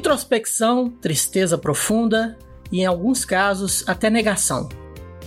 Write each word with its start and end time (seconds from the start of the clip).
introspecção, 0.00 0.88
tristeza 0.88 1.58
profunda 1.58 2.38
e, 2.72 2.80
em 2.80 2.86
alguns 2.86 3.22
casos, 3.22 3.84
até 3.86 4.08
negação. 4.08 4.66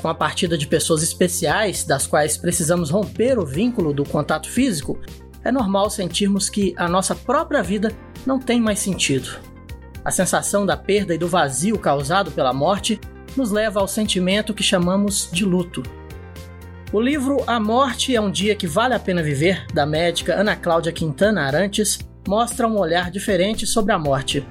Com 0.01 0.07
a 0.09 0.15
partida 0.15 0.57
de 0.57 0.65
pessoas 0.65 1.03
especiais, 1.03 1.83
das 1.83 2.07
quais 2.07 2.37
precisamos 2.37 2.89
romper 2.89 3.37
o 3.37 3.45
vínculo 3.45 3.93
do 3.93 4.03
contato 4.03 4.49
físico, 4.49 4.99
é 5.43 5.51
normal 5.51 5.91
sentirmos 5.91 6.49
que 6.49 6.73
a 6.75 6.87
nossa 6.87 7.13
própria 7.13 7.61
vida 7.61 7.91
não 8.25 8.39
tem 8.39 8.59
mais 8.59 8.79
sentido. 8.79 9.39
A 10.03 10.09
sensação 10.09 10.65
da 10.65 10.75
perda 10.75 11.13
e 11.13 11.19
do 11.19 11.27
vazio 11.27 11.77
causado 11.77 12.31
pela 12.31 12.51
morte 12.51 12.99
nos 13.37 13.51
leva 13.51 13.79
ao 13.79 13.87
sentimento 13.87 14.55
que 14.55 14.63
chamamos 14.63 15.29
de 15.31 15.45
luto. 15.45 15.83
O 16.91 16.99
livro 16.99 17.43
A 17.45 17.59
Morte 17.59 18.15
é 18.15 18.19
um 18.19 18.31
Dia 18.31 18.55
que 18.55 18.65
Vale 18.65 18.95
a 18.95 18.99
Pena 18.99 19.21
Viver, 19.21 19.67
da 19.71 19.85
médica 19.85 20.33
Ana 20.33 20.55
Cláudia 20.55 20.91
Quintana 20.91 21.43
Arantes, 21.43 21.99
mostra 22.27 22.67
um 22.67 22.77
olhar 22.77 23.11
diferente 23.11 23.65
sobre 23.65 23.91
a 23.91 23.99
morte. 23.99 24.45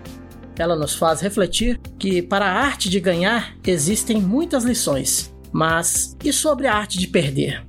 Ela 0.59 0.77
nos 0.77 0.95
faz 0.95 1.21
refletir 1.21 1.81
que, 1.98 2.21
para 2.21 2.47
a 2.47 2.53
arte 2.53 2.91
de 2.91 3.01
ganhar, 3.01 3.57
existem 3.67 4.21
muitas 4.21 4.65
lições. 4.65 5.33
Mas 5.51 6.17
e 6.25 6.33
sobre 6.33 6.67
a 6.67 6.75
arte 6.75 6.98
de 6.98 7.07
perder? 7.07 7.65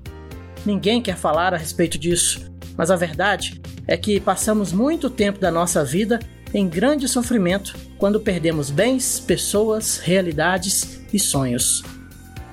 Ninguém 0.65 1.01
quer 1.01 1.17
falar 1.17 1.53
a 1.53 1.57
respeito 1.57 1.97
disso, 1.97 2.49
mas 2.77 2.89
a 2.89 2.95
verdade 2.95 3.61
é 3.85 3.97
que 3.97 4.19
passamos 4.19 4.71
muito 4.71 5.09
tempo 5.09 5.39
da 5.39 5.51
nossa 5.51 5.83
vida 5.83 6.19
em 6.53 6.69
grande 6.69 7.07
sofrimento 7.07 7.75
quando 7.97 8.19
perdemos 8.19 8.69
bens, 8.69 9.19
pessoas, 9.19 9.97
realidades 9.97 11.01
e 11.11 11.19
sonhos. 11.19 11.83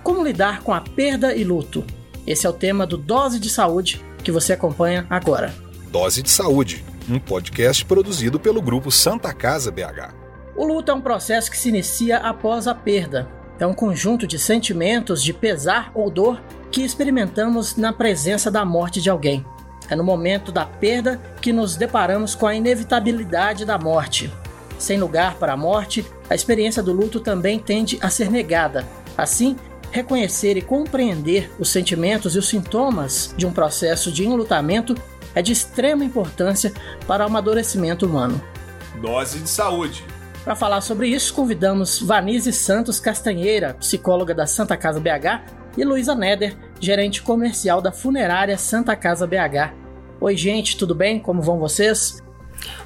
Como 0.02 0.24
lidar 0.24 0.62
com 0.62 0.72
a 0.72 0.80
perda 0.80 1.34
e 1.34 1.44
luto? 1.44 1.84
Esse 2.26 2.46
é 2.46 2.50
o 2.50 2.54
tema 2.54 2.86
do 2.86 2.96
Dose 2.96 3.38
de 3.38 3.50
Saúde 3.50 4.00
que 4.22 4.32
você 4.32 4.52
acompanha 4.52 5.06
agora. 5.08 5.54
Dose 5.90 6.22
de 6.22 6.30
Saúde, 6.30 6.84
um 7.08 7.18
podcast 7.18 7.84
produzido 7.84 8.38
pelo 8.38 8.60
grupo 8.60 8.90
Santa 8.90 9.32
Casa 9.32 9.70
BH. 9.70 10.14
O 10.56 10.64
luto 10.64 10.90
é 10.90 10.94
um 10.94 11.00
processo 11.00 11.50
que 11.50 11.56
se 11.56 11.68
inicia 11.68 12.18
após 12.18 12.66
a 12.66 12.74
perda. 12.74 13.28
É 13.58 13.66
um 13.66 13.74
conjunto 13.74 14.26
de 14.26 14.38
sentimentos 14.38 15.22
de 15.22 15.32
pesar 15.32 15.90
ou 15.94 16.10
dor 16.10 16.40
que 16.70 16.82
experimentamos 16.82 17.76
na 17.76 17.92
presença 17.92 18.50
da 18.50 18.64
morte 18.64 19.00
de 19.00 19.10
alguém. 19.10 19.44
É 19.88 19.96
no 19.96 20.04
momento 20.04 20.52
da 20.52 20.64
perda 20.64 21.20
que 21.40 21.52
nos 21.52 21.76
deparamos 21.76 22.34
com 22.34 22.46
a 22.46 22.54
inevitabilidade 22.54 23.64
da 23.64 23.78
morte. 23.78 24.32
Sem 24.78 24.98
lugar 24.98 25.34
para 25.34 25.52
a 25.52 25.56
morte, 25.56 26.06
a 26.28 26.34
experiência 26.34 26.82
do 26.82 26.92
luto 26.92 27.20
também 27.20 27.58
tende 27.58 27.98
a 28.00 28.08
ser 28.08 28.30
negada. 28.30 28.86
Assim, 29.16 29.56
reconhecer 29.90 30.56
e 30.56 30.62
compreender 30.62 31.50
os 31.58 31.68
sentimentos 31.70 32.34
e 32.34 32.38
os 32.38 32.48
sintomas 32.48 33.34
de 33.36 33.46
um 33.46 33.52
processo 33.52 34.12
de 34.12 34.24
enlutamento 34.24 34.94
é 35.34 35.42
de 35.42 35.52
extrema 35.52 36.04
importância 36.04 36.72
para 37.06 37.24
o 37.24 37.26
amadurecimento 37.26 38.06
humano. 38.06 38.42
Dose 39.00 39.38
de 39.38 39.48
saúde. 39.48 40.04
Para 40.44 40.56
falar 40.56 40.80
sobre 40.80 41.08
isso, 41.08 41.34
convidamos 41.34 42.00
Vanise 42.00 42.52
Santos 42.52 42.98
Castanheira, 42.98 43.74
psicóloga 43.74 44.34
da 44.34 44.46
Santa 44.46 44.76
Casa 44.76 44.98
BH, 44.98 45.60
e 45.76 45.84
Luísa 45.84 46.14
Neder, 46.14 46.56
gerente 46.80 47.22
comercial 47.22 47.80
da 47.80 47.92
funerária 47.92 48.56
Santa 48.56 48.96
Casa 48.96 49.26
BH. 49.26 49.72
Oi, 50.20 50.36
gente, 50.36 50.76
tudo 50.76 50.94
bem? 50.94 51.20
Como 51.20 51.42
vão 51.42 51.58
vocês? 51.58 52.22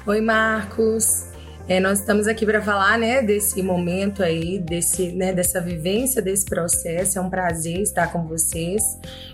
Oi, 0.05 0.21
Marcos. 0.21 1.24
É, 1.67 1.79
nós 1.79 1.99
estamos 1.99 2.27
aqui 2.27 2.45
para 2.45 2.61
falar, 2.61 2.95
né, 2.95 3.23
desse 3.23 3.63
momento 3.63 4.21
aí, 4.21 4.59
desse, 4.59 5.11
né, 5.11 5.33
dessa 5.33 5.59
vivência 5.59 6.21
desse 6.21 6.45
processo. 6.45 7.17
É 7.17 7.21
um 7.21 7.29
prazer 7.29 7.79
estar 7.81 8.11
com 8.11 8.23
vocês 8.27 8.83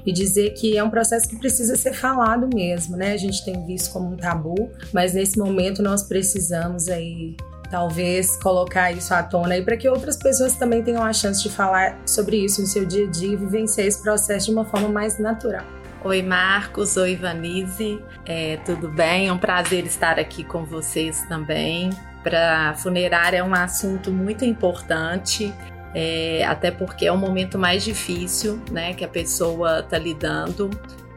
e 0.06 0.14
dizer 0.14 0.52
que 0.52 0.78
é 0.78 0.84
um 0.84 0.90
processo 0.90 1.28
que 1.28 1.36
precisa 1.36 1.76
ser 1.76 1.94
falado 1.94 2.48
mesmo, 2.54 2.96
né? 2.96 3.12
A 3.12 3.18
gente 3.18 3.44
tem 3.44 3.66
visto 3.66 3.92
como 3.92 4.14
um 4.14 4.16
tabu, 4.16 4.72
mas 4.94 5.14
nesse 5.14 5.38
momento 5.38 5.84
nós 5.84 6.04
precisamos 6.04 6.88
aí 6.88 7.36
talvez 7.70 8.38
colocar 8.38 8.94
isso 8.94 9.14
à 9.14 9.24
tona 9.24 9.56
aí 9.56 9.64
para 9.64 9.76
que 9.76 9.90
outras 9.90 10.16
pessoas 10.16 10.56
também 10.56 10.82
tenham 10.82 11.04
a 11.04 11.12
chance 11.12 11.44
de 11.44 11.50
falar 11.50 12.00
sobre 12.06 12.38
isso 12.38 12.62
no 12.62 12.68
seu 12.68 12.86
dia 12.86 13.08
a 13.08 13.10
dia 13.10 13.34
e 13.34 13.36
vivenciar 13.36 13.88
esse 13.88 14.02
processo 14.02 14.46
de 14.46 14.52
uma 14.54 14.64
forma 14.64 14.88
mais 14.88 15.20
natural. 15.20 15.66
Oi, 16.04 16.22
Marcos. 16.22 16.96
Oi, 16.96 17.16
Vanise. 17.16 18.02
É, 18.26 18.58
tudo 18.66 18.90
bem? 18.90 19.28
É 19.28 19.34
um 19.34 19.38
prazer 19.38 19.86
estar 19.86 20.18
aqui 20.18 20.44
com 20.46 20.64
vocês 20.66 21.22
também. 21.24 21.92
Para 22.24 22.76
funerária 22.76 23.38
é 23.38 23.44
um 23.44 23.54
assunto 23.54 24.12
muito 24.12 24.46
importante, 24.46 25.54
é, 25.94 26.46
até 26.46 26.72
porque 26.72 27.06
é 27.06 27.12
o 27.12 27.18
momento 27.18 27.58
mais 27.58 27.84
difícil 27.84 28.62
né, 28.72 28.94
que 28.94 29.04
a 29.04 29.08
pessoa 29.08 29.80
está 29.80 29.98
lidando. 29.98 30.70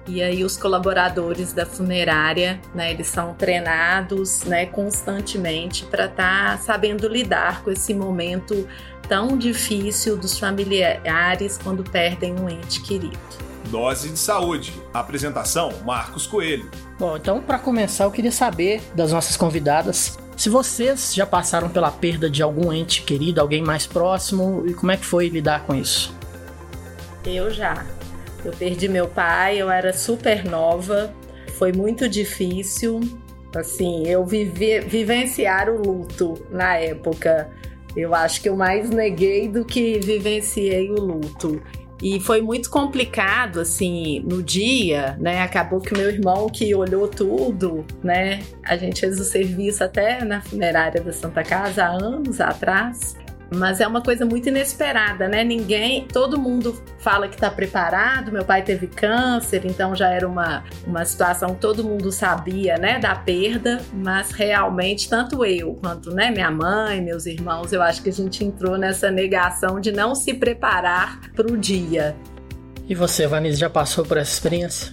E 0.07 0.23
aí 0.23 0.45
os 0.45 0.57
colaboradores 0.57 1.55
da 1.55 1.65
funerária, 1.65 2.61
né, 2.75 2.91
eles 2.91 3.07
são 3.07 3.33
treinados, 3.35 4.45
né, 4.45 4.67
constantemente 4.67 5.85
para 5.87 6.07
estar 6.07 6.59
tá 6.59 6.59
sabendo 6.59 7.09
lidar 7.09 7.63
com 7.63 7.71
esse 7.71 7.95
momento 7.95 8.69
tão 9.09 9.37
difícil 9.37 10.17
dos 10.17 10.39
familiares 10.39 11.59
quando 11.63 11.83
perdem 11.85 12.35
um 12.39 12.49
ente 12.49 12.83
querido. 12.83 13.19
Dose 13.69 14.11
de 14.11 14.19
Saúde. 14.19 14.73
Apresentação: 14.93 15.73
Marcos 15.85 16.27
Coelho. 16.27 16.71
Bom, 16.99 17.17
então 17.17 17.41
para 17.41 17.59
começar, 17.59 18.05
eu 18.05 18.11
queria 18.11 18.33
saber 18.33 18.83
das 18.95 19.11
nossas 19.13 19.37
convidadas 19.37 20.19
se 20.37 20.49
vocês 20.49 21.15
já 21.15 21.25
passaram 21.25 21.69
pela 21.69 21.91
perda 21.91 22.29
de 22.29 22.43
algum 22.43 22.73
ente 22.73 23.03
querido, 23.03 23.41
alguém 23.41 23.63
mais 23.63 23.87
próximo, 23.87 24.65
e 24.67 24.75
como 24.75 24.93
é 24.93 24.97
que 24.97 25.05
foi 25.05 25.29
lidar 25.29 25.65
com 25.65 25.75
isso? 25.75 26.15
Eu 27.25 27.51
já. 27.51 27.87
Eu 28.45 28.53
perdi 28.53 28.89
meu 28.89 29.09
pai, 29.09 29.61
eu 29.61 29.71
era 29.71 29.93
super 29.93 30.45
nova, 30.45 31.15
foi 31.57 31.73
muito 31.73 32.09
difícil. 32.09 33.01
Assim, 33.57 34.07
eu 34.07 34.27
vivi, 34.27 34.81
vivenciar 34.81 35.71
o 35.71 35.81
luto 35.81 36.45
na 36.51 36.77
época. 36.77 37.51
Eu 37.97 38.15
acho 38.15 38.43
que 38.43 38.49
eu 38.49 38.57
mais 38.57 38.91
neguei 38.91 39.49
do 39.49 39.65
que 39.65 40.01
vivenciei 40.01 40.91
o 40.91 41.01
luto. 41.01 41.63
E 42.05 42.21
foi 42.21 42.43
muito 42.43 42.69
complicado, 42.69 43.61
assim, 43.61 44.21
no 44.29 44.43
dia, 44.43 45.17
né? 45.19 45.41
Acabou 45.41 45.81
que 45.81 45.95
o 45.95 45.97
meu 45.97 46.11
irmão 46.11 46.51
que 46.51 46.75
olhou 46.75 47.09
tudo, 47.09 47.83
né? 48.03 48.43
A 48.63 48.77
gente 48.77 49.01
fez 49.01 49.19
o 49.19 49.25
serviço 49.25 49.83
até 49.83 50.23
na 50.23 50.43
funerária 50.43 51.01
da 51.01 51.15
Santa 51.15 51.43
Casa 51.43 51.83
há 51.83 51.89
anos 51.89 52.43
atrás. 52.43 53.17
Mas 53.55 53.81
é 53.81 53.87
uma 53.87 54.01
coisa 54.01 54.25
muito 54.25 54.49
inesperada, 54.49 55.29
né? 55.29 55.45
Ninguém, 55.45 56.07
todo 56.07 56.39
mundo 56.39 56.81
fala 56.99 57.29
que 57.29 57.35
está 57.35 57.51
preparado. 57.51 58.33
Meu 58.33 58.45
pai 58.45 58.63
teve 58.63 58.87
câncer, 58.87 59.65
então 59.65 59.95
já 59.95 60.09
era 60.09 60.27
uma, 60.27 60.65
uma 60.87 61.05
situação 61.05 61.55
que 61.55 61.61
todo 61.61 61.85
mundo 61.85 62.11
sabia, 62.11 62.77
né, 62.79 62.99
da 62.99 63.15
perda, 63.15 63.81
mas 63.93 64.31
realmente 64.33 65.09
tanto 65.09 65.45
eu 65.45 65.75
quanto, 65.75 66.11
né, 66.11 66.31
minha 66.31 66.51
mãe, 66.51 67.01
meus 67.01 67.27
irmãos, 67.27 67.73
eu 67.73 67.83
acho 67.83 68.03
que 68.03 68.09
a 68.09 68.13
gente 68.13 68.45
entrou 68.45 68.79
nessa 68.79 69.11
negação 69.11 69.81
de 69.81 69.93
não 69.93 70.15
se 70.15 70.35
preparar 70.35 71.21
para 71.35 71.47
o 71.47 71.57
dia. 71.57 72.17
E 72.89 72.95
você, 72.95 73.27
Vanessa, 73.27 73.57
já 73.59 73.71
passou 73.71 74.05
por 74.05 74.17
essa 74.17 74.33
experiência? 74.33 74.93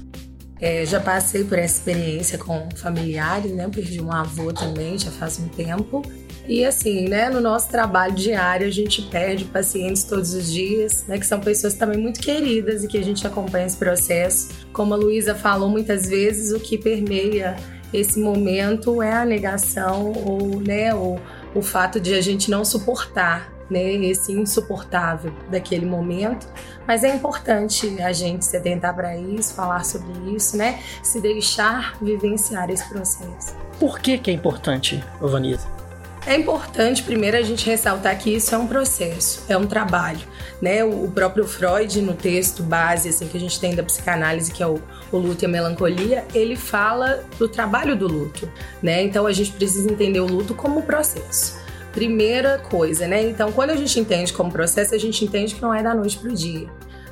É, 0.59 0.85
já 0.85 0.99
passei 0.99 1.43
por 1.43 1.57
essa 1.57 1.79
experiência 1.79 2.37
com 2.37 2.69
familiares, 2.75 3.51
né? 3.51 3.67
Perdi 3.67 3.99
um 3.99 4.11
avô 4.11 4.53
também, 4.53 4.97
já 4.97 5.09
faz 5.09 5.39
um 5.39 5.47
tempo. 5.47 6.03
E 6.51 6.65
assim, 6.65 7.07
né, 7.07 7.29
no 7.29 7.39
nosso 7.39 7.69
trabalho 7.69 8.13
diário, 8.13 8.67
a 8.67 8.69
gente 8.69 9.03
perde 9.03 9.45
pacientes 9.45 10.03
todos 10.03 10.33
os 10.33 10.51
dias, 10.51 11.05
né, 11.07 11.17
que 11.17 11.25
são 11.25 11.39
pessoas 11.39 11.75
também 11.75 11.97
muito 11.97 12.19
queridas 12.19 12.83
e 12.83 12.89
que 12.89 12.97
a 12.97 13.01
gente 13.01 13.25
acompanha 13.25 13.65
esse 13.65 13.77
processo. 13.77 14.49
Como 14.73 14.93
a 14.93 14.97
Luísa 14.97 15.33
falou 15.33 15.69
muitas 15.69 16.09
vezes, 16.09 16.51
o 16.51 16.59
que 16.59 16.77
permeia 16.77 17.55
esse 17.93 18.19
momento 18.19 19.01
é 19.01 19.13
a 19.13 19.23
negação 19.23 20.11
ou, 20.11 20.59
né, 20.59 20.93
o, 20.93 21.17
o 21.55 21.61
fato 21.61 22.01
de 22.01 22.13
a 22.13 22.19
gente 22.19 22.51
não 22.51 22.65
suportar 22.65 23.49
né, 23.69 23.93
esse 23.93 24.33
insuportável 24.33 25.33
daquele 25.49 25.85
momento, 25.85 26.49
mas 26.85 27.05
é 27.05 27.15
importante 27.15 28.01
a 28.01 28.11
gente 28.11 28.43
se 28.43 28.57
atentar 28.57 28.93
para 28.93 29.15
isso, 29.15 29.53
falar 29.53 29.85
sobre 29.85 30.35
isso, 30.35 30.57
né, 30.57 30.81
se 31.01 31.21
deixar 31.21 31.97
vivenciar 32.01 32.69
esse 32.69 32.89
processo. 32.89 33.55
Por 33.79 34.01
que 34.01 34.17
que 34.17 34.29
é 34.29 34.33
importante, 34.33 35.01
Vanessa? 35.21 35.80
É 36.25 36.35
importante, 36.35 37.01
primeiro, 37.01 37.35
a 37.35 37.41
gente 37.41 37.65
ressaltar 37.65 38.17
que 38.19 38.29
isso 38.35 38.53
é 38.53 38.57
um 38.57 38.67
processo, 38.67 39.43
é 39.49 39.57
um 39.57 39.65
trabalho. 39.65 40.21
Né? 40.61 40.83
O 40.83 41.09
próprio 41.09 41.47
Freud, 41.47 41.99
no 42.01 42.13
texto 42.13 42.61
base 42.61 43.09
assim, 43.09 43.27
que 43.27 43.35
a 43.35 43.39
gente 43.39 43.59
tem 43.59 43.73
da 43.73 43.81
psicanálise, 43.81 44.51
que 44.51 44.61
é 44.61 44.67
o, 44.67 44.79
o 45.11 45.17
luto 45.17 45.43
e 45.43 45.47
a 45.47 45.49
melancolia, 45.49 46.23
ele 46.33 46.55
fala 46.55 47.23
do 47.39 47.49
trabalho 47.49 47.95
do 47.95 48.07
luto. 48.07 48.47
Né? 48.83 49.01
Então, 49.01 49.25
a 49.25 49.33
gente 49.33 49.51
precisa 49.51 49.91
entender 49.91 50.19
o 50.19 50.27
luto 50.27 50.53
como 50.53 50.83
processo. 50.83 51.59
Primeira 51.91 52.59
coisa, 52.59 53.07
né? 53.07 53.21
Então, 53.23 53.51
quando 53.51 53.71
a 53.71 53.75
gente 53.75 53.99
entende 53.99 54.31
como 54.31 54.49
processo, 54.49 54.95
a 54.95 54.97
gente 54.97 55.25
entende 55.25 55.55
que 55.55 55.61
não 55.61 55.73
é 55.73 55.83
da 55.83 55.93
noite 55.93 56.17
para 56.17 56.29
o 56.29 56.33
dia. 56.33 56.69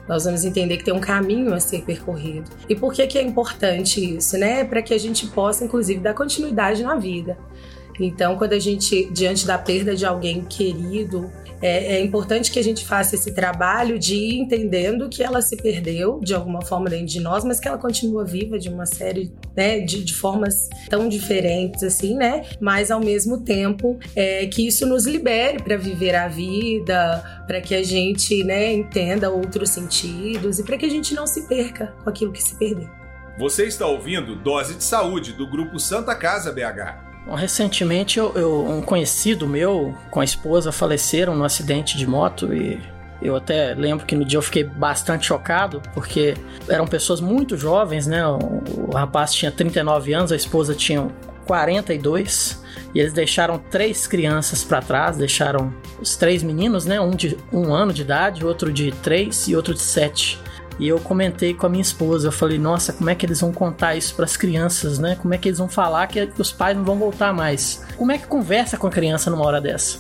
Nós 0.08 0.24
vamos 0.24 0.46
entender 0.46 0.78
que 0.78 0.86
tem 0.86 0.94
um 0.94 1.02
caminho 1.02 1.54
a 1.54 1.60
ser 1.60 1.82
percorrido. 1.82 2.50
E 2.70 2.76
por 2.76 2.94
que, 2.94 3.06
que 3.06 3.18
é 3.18 3.22
importante 3.22 4.18
isso, 4.18 4.38
né? 4.38 4.64
Para 4.64 4.82
que 4.82 4.94
a 4.94 4.98
gente 4.98 5.28
possa, 5.28 5.66
inclusive, 5.66 6.00
dar 6.00 6.14
continuidade 6.14 6.82
na 6.82 6.96
vida. 6.96 7.38
Então, 8.00 8.38
quando 8.38 8.54
a 8.54 8.60
gente, 8.60 9.10
diante 9.12 9.46
da 9.46 9.58
perda 9.58 9.96
de 9.96 10.06
alguém 10.06 10.44
querido, 10.46 11.30
é, 11.62 11.96
é, 11.96 12.02
importante 12.02 12.52
que 12.52 12.60
a 12.60 12.64
gente 12.64 12.86
faça 12.86 13.16
esse 13.16 13.34
trabalho 13.34 14.00
de 14.00 14.16
ir 14.16 14.40
entendendo 14.40 15.10
que 15.10 15.22
ela 15.22 15.42
se 15.42 15.58
perdeu 15.58 16.20
de 16.22 16.34
alguma 16.34 16.62
forma 16.62 16.90
dentro 16.90 17.08
de 17.08 17.20
nós, 17.20 17.44
mas 17.44 17.60
que 17.60 17.68
ela 17.68 17.78
continua 17.78 18.24
viva 18.24 18.58
de 18.58 18.70
uma 18.70 18.86
série 18.86 19.32
né, 19.56 19.80
de, 19.80 20.04
de 20.04 20.14
formas 20.14 20.70
tão 20.90 21.10
diferentes 21.10 21.84
assim, 21.84 22.16
né? 22.16 22.46
Mas 22.62 22.90
ao 22.90 23.02
mesmo 23.02 23.42
tempo 23.42 24.00
é, 24.16 24.46
que 24.48 24.66
isso 24.66 24.86
nos 24.86 25.06
libere 25.06 25.62
para 25.62 25.76
viver 25.76 26.16
a 26.16 26.28
vida, 26.28 27.44
para 27.46 27.60
que 27.60 27.76
a 27.76 27.84
gente 27.84 28.44
né, 28.44 28.74
entenda 28.74 29.30
outros 29.30 29.70
sentidos 29.70 30.60
e 30.60 30.64
para 30.64 30.78
que 30.78 30.86
a 30.86 30.90
gente 30.90 31.14
não 31.14 31.28
se 31.28 31.48
perca 31.48 31.94
com 32.04 32.10
aquilo 32.10 32.32
que 32.32 32.42
se 32.42 32.56
perdeu. 32.56 32.90
Você 33.38 33.66
está 33.66 33.86
ouvindo 33.86 34.36
Dose 34.36 34.76
de 34.76 34.84
Saúde 34.84 35.34
do 35.34 35.50
Grupo 35.50 35.80
Santa 35.80 36.16
Casa 36.16 36.52
BH. 36.52 37.09
Recentemente, 37.36 38.18
eu, 38.20 38.34
eu, 38.36 38.66
um 38.66 38.82
conhecido 38.82 39.48
meu 39.48 39.96
com 40.10 40.20
a 40.20 40.24
esposa 40.24 40.72
faleceram 40.72 41.36
num 41.36 41.44
acidente 41.44 41.98
de 41.98 42.08
moto 42.08 42.54
e 42.54 42.80
eu 43.22 43.36
até 43.36 43.74
lembro 43.74 44.06
que 44.06 44.16
no 44.16 44.24
dia 44.24 44.38
eu 44.38 44.42
fiquei 44.42 44.64
bastante 44.64 45.26
chocado, 45.26 45.82
porque 45.94 46.36
eram 46.68 46.88
pessoas 46.88 47.20
muito 47.20 47.58
jovens, 47.58 48.08
né? 48.08 48.26
O 48.26 48.92
rapaz 48.94 49.34
tinha 49.34 49.52
39 49.52 50.14
anos, 50.14 50.32
a 50.32 50.36
esposa 50.36 50.74
tinha 50.74 51.08
42, 51.46 52.64
e 52.94 53.00
eles 53.00 53.12
deixaram 53.12 53.58
três 53.58 54.08
crianças 54.08 54.64
para 54.64 54.82
trás, 54.82 55.18
deixaram 55.18 55.74
os 56.00 56.16
três 56.16 56.44
meninos, 56.44 56.86
né? 56.86 57.02
Um 57.02 57.12
de 57.12 57.38
um 57.52 57.74
ano 57.74 57.92
de 57.92 58.04
idade, 58.04 58.46
outro 58.46 58.72
de 58.72 58.92
três 58.92 59.48
e 59.48 59.56
outro 59.56 59.74
de 59.74 59.82
sete. 59.82 60.40
E 60.80 60.88
eu 60.88 60.98
comentei 61.00 61.54
com 61.54 61.66
a 61.66 61.70
minha 61.70 61.82
esposa, 61.82 62.30
eu 62.30 62.32
falei, 62.32 62.58
nossa, 62.58 62.94
como 62.94 63.10
é 63.10 63.16
que 63.16 63.26
eles 63.26 63.42
vão 63.42 63.52
contar 63.52 63.98
isso 63.98 64.16
para 64.16 64.24
as 64.24 64.38
crianças, 64.38 64.98
né? 64.98 65.18
Como 65.22 65.34
é 65.34 65.38
que 65.38 65.50
eles 65.50 65.60
vão 65.60 65.68
falar 65.68 66.08
que 66.08 66.32
os 66.38 66.54
pais 66.54 66.78
não 66.78 66.86
vão 66.86 66.98
voltar 66.98 67.34
mais? 67.34 67.84
Como 67.98 68.14
é 68.14 68.18
que 68.18 68.26
conversa 68.26 68.78
com 68.78 68.88
a 68.88 68.90
criança 68.90 69.30
numa 69.30 69.46
hora 69.46 69.60
dessa? 69.60 70.00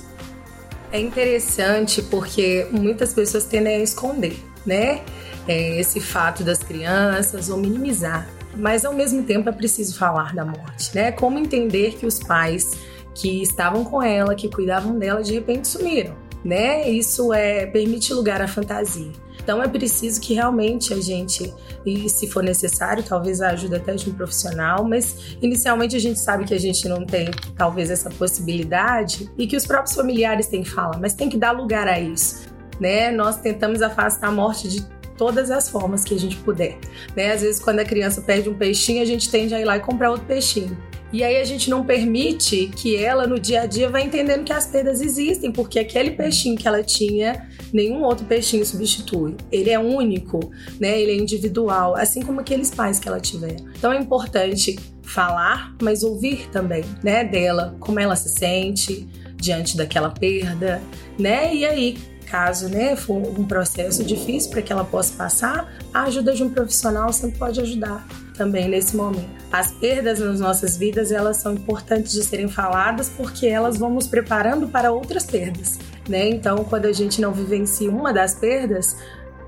É 0.91 0.99
interessante 0.99 2.01
porque 2.01 2.65
muitas 2.71 3.13
pessoas 3.13 3.43
tendem 3.43 3.75
a 3.75 3.83
esconder, 3.83 4.41
né? 4.65 5.01
É, 5.47 5.79
esse 5.79 5.99
fato 5.99 6.43
das 6.43 6.59
crianças 6.59 7.49
ou 7.49 7.57
minimizar. 7.57 8.27
Mas 8.55 8.85
ao 8.85 8.93
mesmo 8.93 9.23
tempo 9.23 9.49
é 9.49 9.51
preciso 9.51 9.97
falar 9.97 10.33
da 10.33 10.45
morte, 10.45 10.95
né? 10.95 11.11
Como 11.11 11.37
entender 11.37 11.95
que 11.95 12.05
os 12.05 12.19
pais 12.19 12.71
que 13.13 13.41
estavam 13.41 13.83
com 13.83 14.01
ela, 14.01 14.33
que 14.33 14.49
cuidavam 14.49 14.97
dela, 14.97 15.21
de 15.21 15.33
repente 15.33 15.67
sumiram, 15.67 16.15
né? 16.43 16.89
Isso 16.89 17.33
é 17.33 17.65
permite 17.65 18.13
lugar 18.13 18.41
à 18.41 18.47
fantasia. 18.47 19.11
Então 19.49 19.63
é 19.63 19.67
preciso 19.67 20.21
que 20.21 20.35
realmente 20.35 20.93
a 20.93 21.01
gente, 21.01 21.51
e 21.83 22.07
se 22.07 22.27
for 22.27 22.43
necessário, 22.43 23.01
talvez 23.01 23.41
a 23.41 23.49
ajuda 23.49 23.77
até 23.77 23.95
de 23.95 24.07
um 24.07 24.13
profissional, 24.13 24.83
mas 24.83 25.35
inicialmente 25.41 25.95
a 25.95 25.99
gente 25.99 26.19
sabe 26.19 26.45
que 26.45 26.53
a 26.53 26.59
gente 26.59 26.87
não 26.87 27.03
tem 27.03 27.31
talvez 27.57 27.89
essa 27.89 28.11
possibilidade 28.11 29.27
e 29.35 29.47
que 29.47 29.57
os 29.57 29.65
próprios 29.65 29.95
familiares 29.95 30.45
têm 30.45 30.63
fala, 30.63 30.99
mas 31.01 31.15
tem 31.15 31.29
que 31.29 31.35
dar 31.35 31.49
lugar 31.49 31.87
a 31.87 31.99
isso. 31.99 32.45
Né? 32.79 33.09
Nós 33.09 33.37
tentamos 33.37 33.81
afastar 33.81 34.27
a 34.27 34.31
morte 34.31 34.69
de 34.69 34.85
todas 35.17 35.49
as 35.49 35.67
formas 35.67 36.03
que 36.03 36.13
a 36.13 36.19
gente 36.19 36.35
puder. 36.35 36.77
Né? 37.15 37.33
Às 37.33 37.41
vezes, 37.41 37.59
quando 37.59 37.79
a 37.79 37.85
criança 37.85 38.21
perde 38.21 38.51
um 38.51 38.53
peixinho, 38.53 39.01
a 39.01 39.05
gente 39.05 39.31
tende 39.31 39.55
a 39.55 39.59
ir 39.59 39.65
lá 39.65 39.77
e 39.77 39.79
comprar 39.79 40.11
outro 40.11 40.27
peixinho. 40.27 40.77
E 41.11 41.23
aí 41.23 41.37
a 41.37 41.43
gente 41.43 41.69
não 41.69 41.83
permite 41.83 42.67
que 42.67 42.95
ela 42.95 43.25
no 43.25 43.39
dia 43.39 43.61
a 43.61 43.65
dia 43.65 43.89
vá 43.89 43.99
entendendo 43.99 44.43
que 44.43 44.53
as 44.53 44.67
perdas 44.67 45.01
existem, 45.01 45.51
porque 45.51 45.79
aquele 45.79 46.11
peixinho 46.11 46.55
que 46.55 46.67
ela 46.67 46.83
tinha, 46.83 47.49
nenhum 47.73 48.03
outro 48.03 48.25
peixinho 48.25 48.63
substitui. 48.63 49.35
Ele 49.51 49.71
é 49.71 49.79
único, 49.79 50.39
né? 50.79 51.01
Ele 51.01 51.13
é 51.13 51.15
individual, 51.15 51.95
assim 51.95 52.21
como 52.21 52.41
aqueles 52.41 52.69
pais 52.69 52.99
que 52.99 53.07
ela 53.07 53.19
tiver. 53.19 53.55
Então 53.75 53.91
é 53.91 53.97
importante 53.97 54.77
falar, 55.01 55.75
mas 55.81 56.03
ouvir 56.03 56.47
também, 56.51 56.83
né, 57.03 57.23
dela, 57.23 57.75
como 57.79 57.99
ela 57.99 58.15
se 58.15 58.29
sente 58.29 59.07
diante 59.35 59.75
daquela 59.75 60.11
perda, 60.11 60.79
né? 61.17 61.55
E 61.55 61.65
aí 61.65 61.97
caso 62.27 62.69
né, 62.69 62.95
for 62.95 63.15
um 63.15 63.43
processo 63.43 64.03
difícil 64.03 64.51
para 64.51 64.61
que 64.61 64.71
ela 64.71 64.85
possa 64.85 65.13
passar, 65.15 65.73
a 65.91 66.03
ajuda 66.03 66.33
de 66.33 66.43
um 66.43 66.49
profissional 66.51 67.11
sempre 67.11 67.39
pode 67.39 67.59
ajudar 67.59 68.07
também 68.39 68.69
nesse 68.69 68.95
momento. 68.95 69.29
As 69.51 69.69
perdas 69.73 70.19
nas 70.19 70.39
nossas 70.39 70.77
vidas, 70.77 71.11
elas 71.11 71.37
são 71.37 71.53
importantes 71.53 72.13
de 72.13 72.23
serem 72.23 72.47
faladas 72.47 73.09
porque 73.09 73.45
elas 73.45 73.77
vão 73.77 73.89
nos 73.89 74.07
preparando 74.07 74.69
para 74.69 74.93
outras 74.93 75.25
perdas, 75.25 75.77
né? 76.07 76.29
Então, 76.29 76.63
quando 76.63 76.85
a 76.85 76.93
gente 76.93 77.19
não 77.19 77.33
vivencia 77.33 77.91
uma 77.91 78.13
das 78.13 78.33
perdas, 78.33 78.95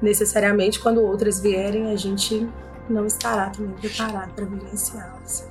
necessariamente 0.02 0.78
quando 0.78 1.02
outras 1.02 1.40
vierem, 1.40 1.90
a 1.90 1.96
gente 1.96 2.46
não 2.90 3.08
estará 3.08 3.50
também 3.50 3.72
preparado 3.76 4.34
para 4.34 4.44
vivenciá-las. 4.44 5.50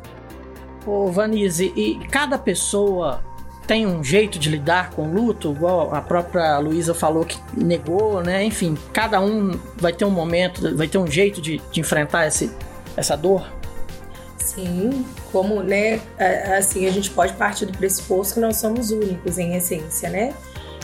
Ô, 0.87 1.11
Vanise, 1.11 1.73
e 1.75 1.99
cada 2.09 2.37
pessoa 2.37 3.23
tem 3.67 3.87
um 3.87 4.05
jeito 4.05 4.39
de 4.39 4.51
lidar 4.51 4.91
com 4.91 5.11
luto, 5.11 5.53
igual 5.53 5.95
a 5.95 6.03
própria 6.03 6.59
Luísa 6.59 6.93
falou 6.93 7.25
que 7.25 7.39
negou, 7.57 8.23
né? 8.23 8.45
Enfim, 8.45 8.77
cada 8.93 9.19
um 9.21 9.59
vai 9.77 9.95
ter 9.95 10.05
um 10.05 10.11
momento, 10.11 10.77
vai 10.77 10.89
ter 10.89 10.99
um 10.99 11.07
jeito 11.07 11.41
de, 11.41 11.59
de 11.71 11.81
enfrentar 11.81 12.27
esse, 12.27 12.51
essa 12.97 13.17
dor? 13.17 13.47
Sim, 14.37 15.05
como, 15.31 15.63
né, 15.63 16.01
assim, 16.57 16.87
a 16.87 16.91
gente 16.91 17.11
pode 17.11 17.33
partir 17.35 17.67
do 17.67 17.73
pressuposto 17.77 18.35
que 18.35 18.41
nós 18.41 18.57
somos 18.57 18.91
únicos 18.91 19.39
em 19.39 19.55
essência, 19.55 20.09
né? 20.09 20.35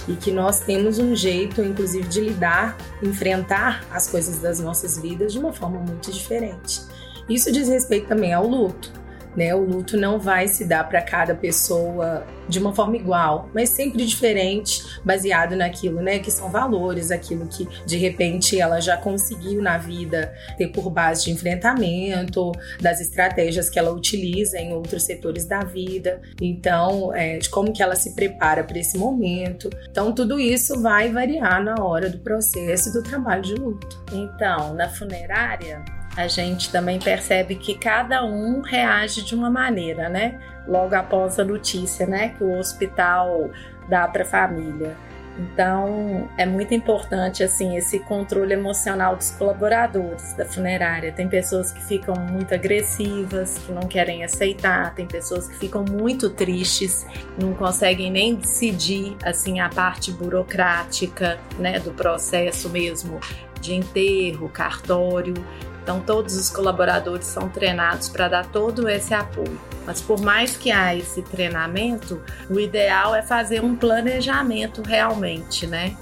E 0.07 0.15
que 0.15 0.31
nós 0.31 0.61
temos 0.61 0.99
um 0.99 1.17
jeito, 1.17 1.63
inclusive, 1.63 2.07
de 2.07 2.21
lidar, 2.21 2.77
enfrentar 3.03 3.85
as 3.91 4.07
coisas 4.07 4.39
das 4.39 4.61
nossas 4.61 4.99
vidas 4.99 5.33
de 5.33 5.39
uma 5.39 5.53
forma 5.53 5.81
muito 5.81 6.13
diferente. 6.13 6.81
Isso 7.29 7.51
diz 7.51 7.69
respeito 7.69 8.07
também 8.07 8.33
ao 8.33 8.47
luto 8.47 8.93
né? 9.37 9.55
O 9.55 9.61
luto 9.61 9.97
não 9.97 10.19
vai 10.19 10.49
se 10.49 10.65
dar 10.65 10.89
para 10.89 11.03
cada 11.03 11.35
pessoa 11.35 12.27
de 12.49 12.59
uma 12.59 12.75
forma 12.75 12.97
igual, 12.97 13.51
mas 13.55 13.69
sempre 13.69 14.05
diferente, 14.07 14.83
baseado 15.07 15.55
naquilo, 15.55 16.03
né? 16.03 16.19
Que 16.19 16.33
são 16.33 16.51
valores, 16.51 17.13
aquilo 17.13 17.47
que 17.47 17.67
de 17.87 17.97
repente 17.97 18.61
ela 18.61 18.81
já 18.81 18.97
conseguiu 18.97 19.63
na 19.63 19.79
vida 19.79 20.35
ter 20.59 20.69
por 20.69 20.91
base 20.91 21.27
de 21.27 21.31
enfrentamento, 21.31 22.51
das 22.81 23.01
estratégias 23.01 23.71
que 23.71 23.79
ela 23.79 23.93
utiliza 23.93 24.59
em 24.59 24.73
outros 24.73 25.05
setores 25.05 25.45
da 25.45 25.61
vida, 25.61 26.21
então 26.43 27.15
é, 27.15 27.39
de 27.39 27.49
como 27.49 27.73
que 27.73 27.83
ela 27.83 27.95
se 27.95 28.15
prepara 28.17 28.65
para 28.65 28.79
esse 28.79 28.99
momento. 28.99 29.71
Então 29.89 30.13
tudo 30.13 30.41
isso 30.41 30.83
vai 30.83 31.11
variar 31.13 31.63
na 31.63 31.77
hora 31.83 32.11
do 32.11 32.19
processo 32.19 32.93
do 32.93 33.03
trabalho 33.03 33.43
de 33.43 33.55
luto. 33.55 34.05
Então, 34.13 34.75
na 34.75 34.89
funerária 34.89 35.85
a 36.17 36.27
gente 36.27 36.73
também 36.73 36.99
percebe 36.99 37.57
que 37.57 37.77
cada 37.77 38.25
um 38.25 38.63
reage 38.63 39.23
de 39.23 39.35
uma 39.35 39.51
maneira, 39.51 40.09
né? 40.09 40.41
Logo 40.67 40.95
após 40.95 41.39
a 41.39 41.45
notícia, 41.45 42.07
né, 42.07 42.31
que 42.31 42.43
o 42.43 42.59
hospital 42.59 43.51
dá 43.89 44.07
para 44.09 44.23
a 44.23 44.27
família. 44.27 44.97
Então, 45.39 46.29
é 46.39 46.47
muito 46.47 46.73
importante 46.73 47.43
assim 47.43 47.77
esse 47.77 47.99
controle 48.01 48.55
emocional 48.55 49.17
dos 49.17 49.31
colaboradores 49.33 50.33
da 50.33 50.47
funerária. 50.47 51.13
Tem 51.13 51.29
pessoas 51.29 51.71
que 51.71 51.83
ficam 51.85 52.15
muito 52.15 52.55
agressivas, 52.55 53.59
que 53.59 53.71
não 53.71 53.83
querem 53.83 54.25
aceitar, 54.25 54.95
tem 54.95 55.07
pessoas 55.07 55.47
que 55.47 55.57
ficam 55.57 55.85
muito 55.85 56.31
tristes, 56.31 57.07
não 57.39 57.53
conseguem 57.53 58.11
nem 58.11 58.35
decidir 58.35 59.15
assim 59.23 59.61
a 59.61 59.69
parte 59.69 60.11
burocrática, 60.11 61.39
né, 61.59 61.79
do 61.79 61.91
processo 61.91 62.71
mesmo 62.71 63.21
de 63.61 63.75
enterro, 63.75 64.49
cartório. 64.49 65.35
Então, 65.83 66.01
todos 66.01 66.37
os 66.37 66.51
colaboradores 66.51 67.27
são 67.27 67.49
treinados 67.49 68.09
para 68.09 68.27
dar 68.27 68.47
todo 68.47 68.89
esse 68.89 69.15
apoio. 69.15 69.61
Mas, 69.87 70.01
por 70.01 70.21
mais 70.21 70.57
que 70.57 70.73
há 70.73 70.95
esse 70.95 71.23
treinamento, 71.23 72.21
o 72.51 72.59
ideal 72.59 73.15
é 73.15 73.23
fazer 73.23 73.63
um 73.63 73.77
planejamento 73.77 74.83
realmente, 74.83 75.67
né? 75.67 75.97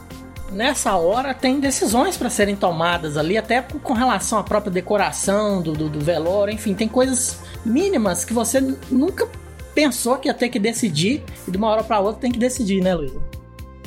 Nessa 0.51 0.95
hora 0.97 1.35
tem 1.35 1.59
decisões 1.59 2.17
para 2.17 2.31
serem 2.31 2.55
tomadas 2.55 3.17
ali, 3.17 3.37
até 3.37 3.61
com 3.61 3.93
relação 3.93 4.39
à 4.39 4.43
própria 4.43 4.73
decoração 4.73 5.61
do, 5.61 5.73
do, 5.73 5.89
do 5.89 6.01
velório, 6.01 6.55
enfim, 6.55 6.75
tem 6.75 6.87
coisas 6.87 7.41
mínimas 7.65 8.25
que 8.25 8.33
você 8.33 8.61
nunca 8.91 9.29
pensou 9.75 10.17
que 10.17 10.29
ia 10.29 10.35
ter 10.35 10.49
que 10.49 10.59
decidir 10.59 11.25
e 11.47 11.51
de 11.51 11.57
uma 11.57 11.69
hora 11.69 11.83
para 11.83 11.99
outra 11.99 12.21
tem 12.21 12.31
que 12.31 12.39
decidir, 12.39 12.81
né, 12.81 12.95
Luísa? 12.95 13.21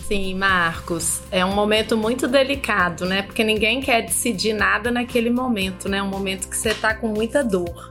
Sim, 0.07 0.35
Marcos, 0.35 1.19
é 1.29 1.43
um 1.43 1.53
momento 1.53 1.97
muito 1.97 2.29
delicado, 2.29 3.05
né? 3.05 3.23
Porque 3.23 3.43
ninguém 3.43 3.81
quer 3.81 4.03
decidir 4.03 4.53
nada 4.53 4.89
naquele 4.89 5.29
momento, 5.29 5.89
né? 5.89 6.01
Um 6.01 6.07
momento 6.07 6.47
que 6.47 6.55
você 6.55 6.73
tá 6.73 6.95
com 6.95 7.09
muita 7.09 7.43
dor. 7.43 7.89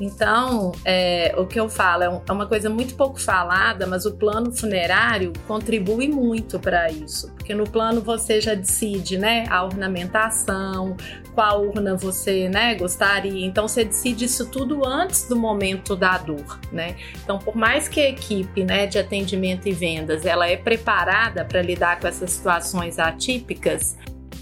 Então, 0.00 0.72
é, 0.84 1.34
o 1.36 1.46
que 1.46 1.60
eu 1.60 1.68
falo 1.68 2.02
é, 2.02 2.22
é 2.26 2.32
uma 2.32 2.46
coisa 2.46 2.70
muito 2.70 2.94
pouco 2.94 3.20
falada, 3.20 3.86
mas 3.86 4.06
o 4.06 4.12
plano 4.12 4.50
funerário 4.50 5.32
contribui 5.46 6.08
muito 6.08 6.58
para 6.58 6.90
isso, 6.90 7.30
porque 7.34 7.54
no 7.54 7.64
plano 7.64 8.00
você 8.00 8.40
já 8.40 8.54
decide, 8.54 9.18
né, 9.18 9.44
a 9.50 9.62
ornamentação, 9.62 10.96
qual 11.34 11.64
urna 11.64 11.94
você, 11.94 12.48
né, 12.48 12.74
gostaria. 12.74 13.46
Então 13.46 13.68
você 13.68 13.84
decide 13.84 14.24
isso 14.24 14.46
tudo 14.46 14.86
antes 14.86 15.28
do 15.28 15.36
momento 15.36 15.94
da 15.94 16.16
dor, 16.18 16.58
né? 16.72 16.96
Então, 17.22 17.38
por 17.38 17.54
mais 17.54 17.88
que 17.88 18.00
a 18.00 18.08
equipe, 18.08 18.64
né, 18.64 18.86
de 18.86 18.98
atendimento 18.98 19.68
e 19.68 19.72
vendas, 19.72 20.24
ela 20.24 20.48
é 20.48 20.56
preparada 20.56 21.44
para 21.44 21.60
lidar 21.60 22.00
com 22.00 22.06
essas 22.06 22.30
situações 22.30 22.98
atípicas, 22.98 23.96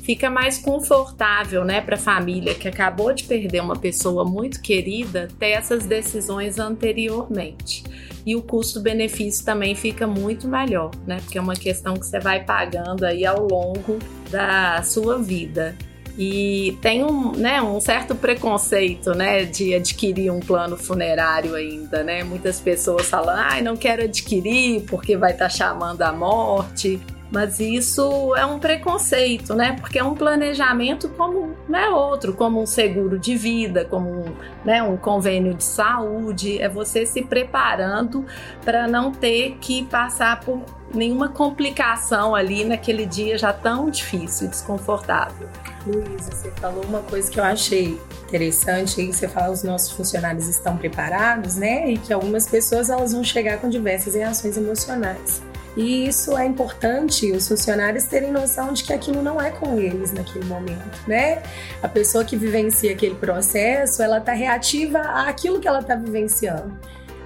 fica 0.09 0.31
mais 0.31 0.57
confortável, 0.57 1.67
né, 1.67 1.83
para 1.83 1.97
a 1.97 1.99
família 1.99 2.55
que 2.55 2.67
acabou 2.67 3.13
de 3.13 3.25
perder 3.25 3.61
uma 3.61 3.77
pessoa 3.77 4.25
muito 4.25 4.59
querida 4.63 5.29
ter 5.39 5.51
essas 5.51 5.85
decisões 5.85 6.59
anteriormente. 6.59 7.85
E 8.25 8.35
o 8.35 8.41
custo-benefício 8.41 9.45
também 9.45 9.75
fica 9.75 10.07
muito 10.07 10.49
melhor, 10.49 10.93
né? 11.07 11.19
Porque 11.23 11.37
é 11.37 11.41
uma 11.43 11.55
questão 11.55 11.93
que 11.93 12.07
você 12.07 12.19
vai 12.19 12.43
pagando 12.43 13.05
aí 13.05 13.27
ao 13.27 13.47
longo 13.47 13.99
da 14.31 14.83
sua 14.83 15.19
vida. 15.19 15.77
E 16.17 16.79
tem 16.81 17.05
um, 17.05 17.33
né, 17.33 17.61
um 17.61 17.79
certo 17.79 18.15
preconceito, 18.15 19.13
né, 19.13 19.45
de 19.45 19.75
adquirir 19.75 20.31
um 20.33 20.41
plano 20.41 20.79
funerário 20.79 21.55
ainda, 21.55 22.03
né? 22.03 22.25
Muitas 22.25 22.59
pessoas 22.59 23.07
falam, 23.07 23.35
ai, 23.37 23.61
não 23.61 23.77
quero 23.77 24.05
adquirir 24.05 24.87
porque 24.89 25.19
vai 25.19 25.33
estar 25.33 25.51
tá 25.51 25.51
chamando 25.51 26.01
a 26.01 26.13
morte. 26.13 26.99
Mas 27.31 27.61
isso 27.61 28.35
é 28.37 28.45
um 28.47 28.59
preconceito, 28.59 29.55
né? 29.55 29.77
Porque 29.79 29.99
é 29.99 30.05
um 30.05 30.15
planejamento 30.15 31.09
como 31.11 31.55
né, 31.69 31.89
outro, 31.89 32.33
como 32.33 32.63
um 32.63 32.67
seguro 32.67 33.19
de 33.19 33.37
vida, 33.37 33.85
como 33.85 34.09
um, 34.09 34.35
né, 34.65 34.83
um 34.83 34.97
convênio 34.97 35.55
de 35.55 35.65
saúde. 35.65 36.61
É 36.61 36.69
você 36.69 37.05
se 37.05 37.23
preparando 37.23 38.25
para 38.65 38.89
não 38.89 39.13
ter 39.13 39.59
que 39.61 39.85
passar 39.85 40.41
por 40.41 40.63
nenhuma 40.95 41.29
complicação 41.29 42.35
ali 42.35 42.65
naquele 42.65 43.05
dia 43.05 43.37
já 43.37 43.53
tão 43.53 43.91
difícil 43.91 44.47
e 44.47 44.51
desconfortável. 44.51 45.49
Luísa, 45.87 46.31
você 46.33 46.51
falou 46.53 46.83
uma 46.85 47.01
coisa 47.01 47.31
que 47.31 47.39
eu 47.39 47.45
achei 47.45 48.01
interessante 48.27 49.01
aí, 49.01 49.13
você 49.13 49.29
fala 49.29 49.53
os 49.53 49.63
nossos 49.63 49.91
funcionários 49.93 50.49
estão 50.49 50.77
preparados, 50.77 51.57
né? 51.57 51.91
E 51.91 51.99
que 51.99 52.13
algumas 52.13 52.47
pessoas 52.47 52.91
elas 52.91 53.13
vão 53.13 53.25
chegar 53.25 53.59
com 53.59 53.69
diversas 53.69 54.15
reações 54.15 54.57
emocionais. 54.57 55.43
E 55.77 56.09
isso 56.09 56.37
é 56.37 56.45
importante 56.45 57.31
os 57.31 57.47
funcionários 57.47 58.05
terem 58.05 58.33
noção 58.33 58.73
de 58.73 58.83
que 58.83 58.93
aquilo 58.93 59.23
não 59.23 59.41
é 59.41 59.51
com 59.51 59.79
eles 59.79 60.13
naquele 60.13 60.45
momento, 60.47 60.99
né? 61.07 61.43
A 61.83 61.89
pessoa 61.89 62.25
que 62.25 62.37
vivencia 62.37 62.93
aquele 62.93 63.15
processo, 63.15 64.03
ela 64.03 64.21
tá 64.21 64.33
reativa 64.33 64.99
àquilo 64.99 65.61
que 65.61 65.69
ela 65.69 65.83
tá 65.83 65.95
vivenciando 65.95 66.77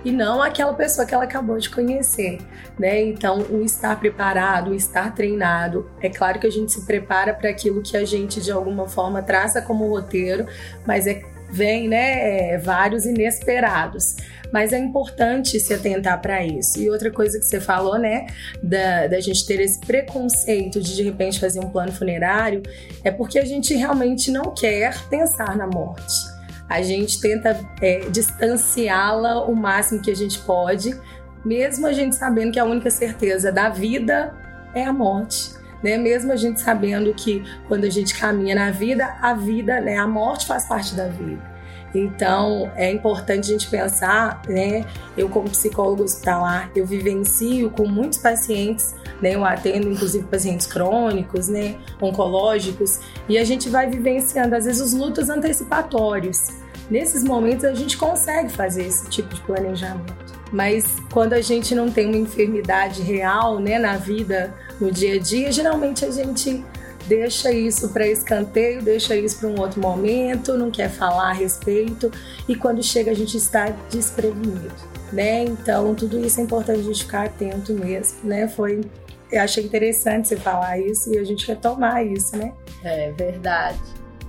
e 0.04 0.10
não 0.10 0.42
aquela 0.42 0.74
pessoa 0.74 1.06
que 1.06 1.14
ela 1.14 1.24
acabou 1.24 1.58
de 1.58 1.70
conhecer, 1.70 2.38
né? 2.78 3.02
Então, 3.02 3.38
o 3.50 3.62
estar 3.62 3.98
preparado, 3.98 4.72
o 4.72 4.74
estar 4.74 5.14
treinado, 5.14 5.88
é 6.00 6.08
claro 6.08 6.38
que 6.40 6.46
a 6.46 6.50
gente 6.50 6.72
se 6.72 6.84
prepara 6.84 7.32
para 7.32 7.50
aquilo 7.50 7.82
que 7.82 7.96
a 7.96 8.04
gente 8.04 8.40
de 8.40 8.50
alguma 8.50 8.88
forma 8.88 9.22
traça 9.22 9.62
como 9.62 9.88
roteiro, 9.88 10.46
mas 10.86 11.06
é 11.06 11.22
vem, 11.52 11.86
né, 11.86 12.54
é, 12.54 12.58
vários 12.58 13.04
inesperados 13.04 14.16
mas 14.52 14.72
é 14.72 14.78
importante 14.78 15.58
se 15.58 15.72
atentar 15.72 16.20
para 16.20 16.44
isso. 16.44 16.78
E 16.78 16.90
outra 16.90 17.10
coisa 17.10 17.38
que 17.38 17.46
você 17.46 17.60
falou, 17.60 17.98
né, 17.98 18.26
da, 18.62 19.06
da 19.06 19.20
gente 19.20 19.46
ter 19.46 19.60
esse 19.60 19.80
preconceito 19.80 20.80
de 20.80 20.94
de 20.94 21.02
repente 21.02 21.40
fazer 21.40 21.58
um 21.60 21.70
plano 21.70 21.90
funerário, 21.90 22.62
é 23.02 23.10
porque 23.10 23.38
a 23.38 23.44
gente 23.44 23.74
realmente 23.74 24.30
não 24.30 24.54
quer 24.54 24.94
pensar 25.08 25.56
na 25.56 25.66
morte. 25.66 26.30
A 26.68 26.82
gente 26.82 27.20
tenta 27.20 27.58
é, 27.80 28.00
distanciá-la 28.10 29.44
o 29.44 29.54
máximo 29.54 30.02
que 30.02 30.10
a 30.10 30.16
gente 30.16 30.38
pode, 30.40 30.94
mesmo 31.44 31.86
a 31.86 31.92
gente 31.92 32.14
sabendo 32.14 32.52
que 32.52 32.58
a 32.58 32.64
única 32.64 32.90
certeza 32.90 33.50
da 33.50 33.68
vida 33.68 34.34
é 34.74 34.84
a 34.84 34.92
morte. 34.92 35.50
Né? 35.82 35.98
Mesmo 35.98 36.30
a 36.32 36.36
gente 36.36 36.60
sabendo 36.60 37.12
que 37.12 37.42
quando 37.66 37.84
a 37.84 37.90
gente 37.90 38.14
caminha 38.14 38.54
na 38.54 38.70
vida, 38.70 39.16
a 39.20 39.34
vida, 39.34 39.80
né, 39.80 39.96
a 39.96 40.06
morte 40.06 40.46
faz 40.46 40.66
parte 40.66 40.94
da 40.94 41.08
vida. 41.08 41.51
Então, 41.94 42.70
é 42.74 42.90
importante 42.90 43.50
a 43.50 43.52
gente 43.52 43.68
pensar, 43.68 44.42
né? 44.48 44.84
Eu, 45.16 45.28
como 45.28 45.50
psicólogo 45.50 46.02
hospitalar, 46.02 46.70
eu 46.74 46.86
vivencio 46.86 47.70
com 47.70 47.86
muitos 47.86 48.18
pacientes, 48.18 48.94
né? 49.20 49.34
Eu 49.34 49.44
atendo, 49.44 49.88
inclusive, 49.88 50.24
pacientes 50.26 50.66
crônicos, 50.66 51.48
né? 51.48 51.76
Oncológicos, 52.00 53.00
e 53.28 53.36
a 53.36 53.44
gente 53.44 53.68
vai 53.68 53.88
vivenciando, 53.88 54.54
às 54.54 54.64
vezes, 54.64 54.80
os 54.80 54.94
lutos 54.94 55.28
antecipatórios. 55.28 56.48
Nesses 56.90 57.22
momentos, 57.22 57.64
a 57.64 57.74
gente 57.74 57.96
consegue 57.96 58.50
fazer 58.50 58.86
esse 58.86 59.08
tipo 59.08 59.34
de 59.34 59.40
planejamento. 59.42 60.42
Mas 60.52 60.84
quando 61.10 61.32
a 61.32 61.40
gente 61.40 61.74
não 61.74 61.90
tem 61.90 62.06
uma 62.06 62.16
enfermidade 62.16 63.00
real, 63.02 63.58
né, 63.58 63.78
na 63.78 63.96
vida, 63.96 64.54
no 64.78 64.90
dia 64.90 65.14
a 65.14 65.18
dia, 65.18 65.50
geralmente 65.50 66.04
a 66.04 66.10
gente 66.10 66.62
deixa 67.06 67.52
isso 67.52 67.88
para 67.90 68.06
escanteio, 68.06 68.82
deixa 68.82 69.16
isso 69.16 69.38
para 69.38 69.48
um 69.48 69.60
outro 69.60 69.80
momento, 69.80 70.56
não 70.56 70.70
quer 70.70 70.90
falar 70.90 71.30
a 71.30 71.32
respeito 71.32 72.10
e 72.48 72.54
quando 72.54 72.82
chega 72.82 73.10
a 73.10 73.14
gente 73.14 73.36
está 73.36 73.70
desprevenido, 73.90 74.72
né? 75.12 75.44
Então 75.44 75.94
tudo 75.94 76.18
isso 76.18 76.40
é 76.40 76.44
importante 76.44 76.80
a 76.80 76.82
gente 76.82 77.04
ficar 77.04 77.26
atento 77.26 77.72
mesmo, 77.74 78.18
né? 78.24 78.48
Foi 78.48 78.80
eu 79.30 79.40
achei 79.40 79.64
interessante 79.64 80.28
você 80.28 80.36
falar 80.36 80.78
isso 80.78 81.12
e 81.12 81.18
a 81.18 81.24
gente 81.24 81.46
retomar 81.46 82.06
isso, 82.06 82.36
né? 82.36 82.52
É 82.84 83.10
verdade. 83.12 83.78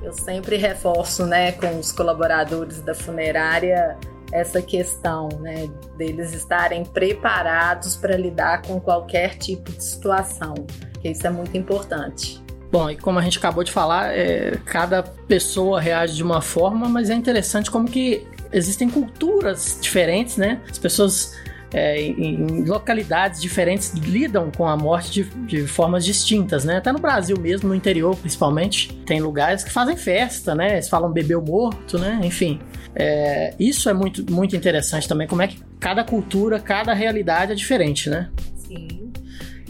Eu 0.01 0.13
sempre 0.13 0.57
reforço, 0.57 1.25
né, 1.25 1.53
com 1.53 1.79
os 1.79 1.91
colaboradores 1.91 2.81
da 2.81 2.93
funerária 2.93 3.97
essa 4.33 4.61
questão, 4.61 5.29
né, 5.39 5.69
deles 5.95 6.33
estarem 6.33 6.83
preparados 6.83 7.95
para 7.95 8.17
lidar 8.17 8.63
com 8.63 8.79
qualquer 8.81 9.37
tipo 9.37 9.71
de 9.71 9.83
situação. 9.83 10.55
Isso 11.03 11.27
é 11.27 11.29
muito 11.29 11.55
importante. 11.55 12.42
Bom, 12.73 12.89
e 12.89 12.95
como 12.95 13.19
a 13.19 13.21
gente 13.21 13.37
acabou 13.37 13.63
de 13.63 13.71
falar, 13.71 14.17
é, 14.17 14.57
cada 14.65 15.03
pessoa 15.03 15.79
reage 15.79 16.15
de 16.15 16.23
uma 16.23 16.41
forma, 16.41 16.89
mas 16.89 17.11
é 17.11 17.13
interessante 17.13 17.69
como 17.69 17.87
que 17.87 18.25
existem 18.51 18.89
culturas 18.89 19.77
diferentes, 19.79 20.37
né? 20.37 20.59
As 20.67 20.79
pessoas 20.79 21.37
é, 21.71 22.01
em, 22.01 22.65
localidades 22.65 23.39
diferentes 23.39 23.93
lidam 23.93 24.49
com 24.49 24.67
a 24.67 24.75
morte 24.75 25.11
de, 25.11 25.23
de, 25.45 25.67
formas 25.67 26.03
distintas, 26.03 26.65
né? 26.65 26.77
Até 26.77 26.91
no 26.91 26.97
Brasil 26.97 27.39
mesmo, 27.39 27.69
no 27.69 27.75
interior 27.75 28.15
principalmente, 28.15 28.91
tem 29.05 29.21
lugares 29.21 29.63
que 29.63 29.69
fazem 29.69 29.95
festa, 29.95 30.55
né? 30.55 30.73
Eles 30.73 30.89
falam 30.89 31.11
bebeu 31.11 31.43
morto, 31.43 31.99
né? 31.99 32.21
Enfim, 32.23 32.59
é, 32.95 33.53
isso 33.59 33.87
é 33.87 33.93
muito, 33.93 34.25
muito 34.33 34.55
interessante 34.55 35.07
também, 35.07 35.27
como 35.27 35.43
é 35.43 35.47
que 35.47 35.61
cada 35.79 36.03
cultura, 36.03 36.59
cada 36.59 36.91
realidade 36.91 37.51
é 37.51 37.55
diferente, 37.55 38.09
né? 38.09 38.31
Sim. 38.55 39.12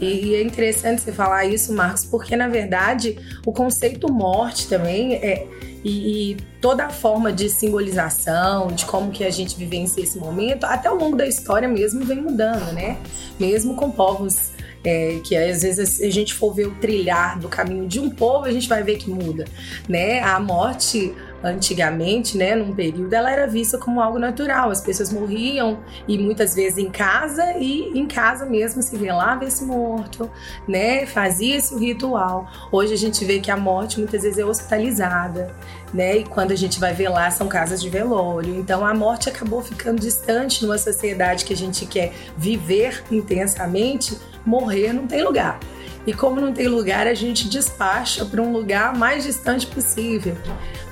E, 0.00 0.34
é 0.34 0.42
interessante 0.42 1.02
você 1.02 1.12
falar 1.12 1.44
isso, 1.44 1.72
Marcos, 1.72 2.04
porque 2.04 2.36
na 2.36 2.48
verdade 2.48 3.18
o 3.46 3.52
conceito 3.52 4.12
morte 4.12 4.68
também 4.68 5.14
é. 5.14 5.46
E, 5.84 6.32
e, 6.32 6.36
toda 6.62 6.86
a 6.86 6.90
forma 6.90 7.30
de 7.30 7.50
simbolização, 7.50 8.68
de 8.68 8.86
como 8.86 9.10
que 9.10 9.22
a 9.22 9.28
gente 9.28 9.54
vivencia 9.54 10.02
esse 10.02 10.18
momento, 10.18 10.64
até 10.64 10.88
ao 10.88 10.96
longo 10.96 11.14
da 11.14 11.26
história 11.26 11.68
mesmo 11.68 12.06
vem 12.06 12.22
mudando, 12.22 12.72
né? 12.72 12.96
Mesmo 13.38 13.74
com 13.74 13.90
povos 13.90 14.52
é, 14.82 15.20
que 15.24 15.36
às 15.36 15.62
vezes 15.62 16.00
a 16.00 16.10
gente 16.10 16.32
for 16.32 16.54
ver 16.54 16.68
o 16.68 16.74
trilhar 16.76 17.38
do 17.38 17.48
caminho 17.48 17.86
de 17.86 18.00
um 18.00 18.08
povo, 18.08 18.44
a 18.44 18.50
gente 18.50 18.68
vai 18.68 18.82
ver 18.82 18.96
que 18.96 19.10
muda, 19.10 19.44
né? 19.88 20.20
A 20.20 20.40
morte 20.40 21.14
antigamente, 21.44 22.38
né, 22.38 22.54
num 22.54 22.74
período, 22.74 23.12
ela 23.12 23.30
era 23.30 23.46
vista 23.46 23.76
como 23.76 24.00
algo 24.00 24.18
natural. 24.18 24.70
As 24.70 24.80
pessoas 24.80 25.12
morriam 25.12 25.78
e 26.08 26.16
muitas 26.16 26.54
vezes 26.54 26.78
em 26.78 26.90
casa 26.90 27.52
e 27.58 27.90
em 27.96 28.06
casa 28.06 28.46
mesmo 28.46 28.82
se 28.82 28.96
velava 28.96 29.44
esse 29.44 29.64
morto, 29.64 30.30
né? 30.66 31.04
Fazia 31.04 31.56
esse 31.56 31.78
ritual. 31.78 32.48
Hoje 32.72 32.94
a 32.94 32.96
gente 32.96 33.24
vê 33.24 33.38
que 33.38 33.50
a 33.50 33.56
morte 33.56 33.98
muitas 33.98 34.22
vezes 34.22 34.38
é 34.38 34.44
hospitalizada, 34.44 35.54
né? 35.92 36.18
E 36.18 36.24
quando 36.24 36.52
a 36.52 36.56
gente 36.56 36.80
vai 36.80 36.94
velar 36.94 37.30
são 37.30 37.46
casas 37.46 37.82
de 37.82 37.90
velório. 37.90 38.54
Então 38.54 38.84
a 38.86 38.94
morte 38.94 39.28
acabou 39.28 39.60
ficando 39.60 40.00
distante 40.00 40.64
numa 40.64 40.78
sociedade 40.78 41.44
que 41.44 41.52
a 41.52 41.56
gente 41.56 41.84
quer 41.84 42.12
viver 42.36 43.04
intensamente, 43.10 44.18
morrer 44.46 44.92
não 44.92 45.06
tem 45.06 45.22
lugar. 45.22 45.60
E 46.06 46.12
como 46.12 46.40
não 46.40 46.52
tem 46.52 46.68
lugar, 46.68 47.06
a 47.06 47.14
gente 47.14 47.48
despacha 47.48 48.24
para 48.24 48.42
um 48.42 48.52
lugar 48.52 48.94
mais 48.94 49.24
distante 49.24 49.66
possível. 49.66 50.36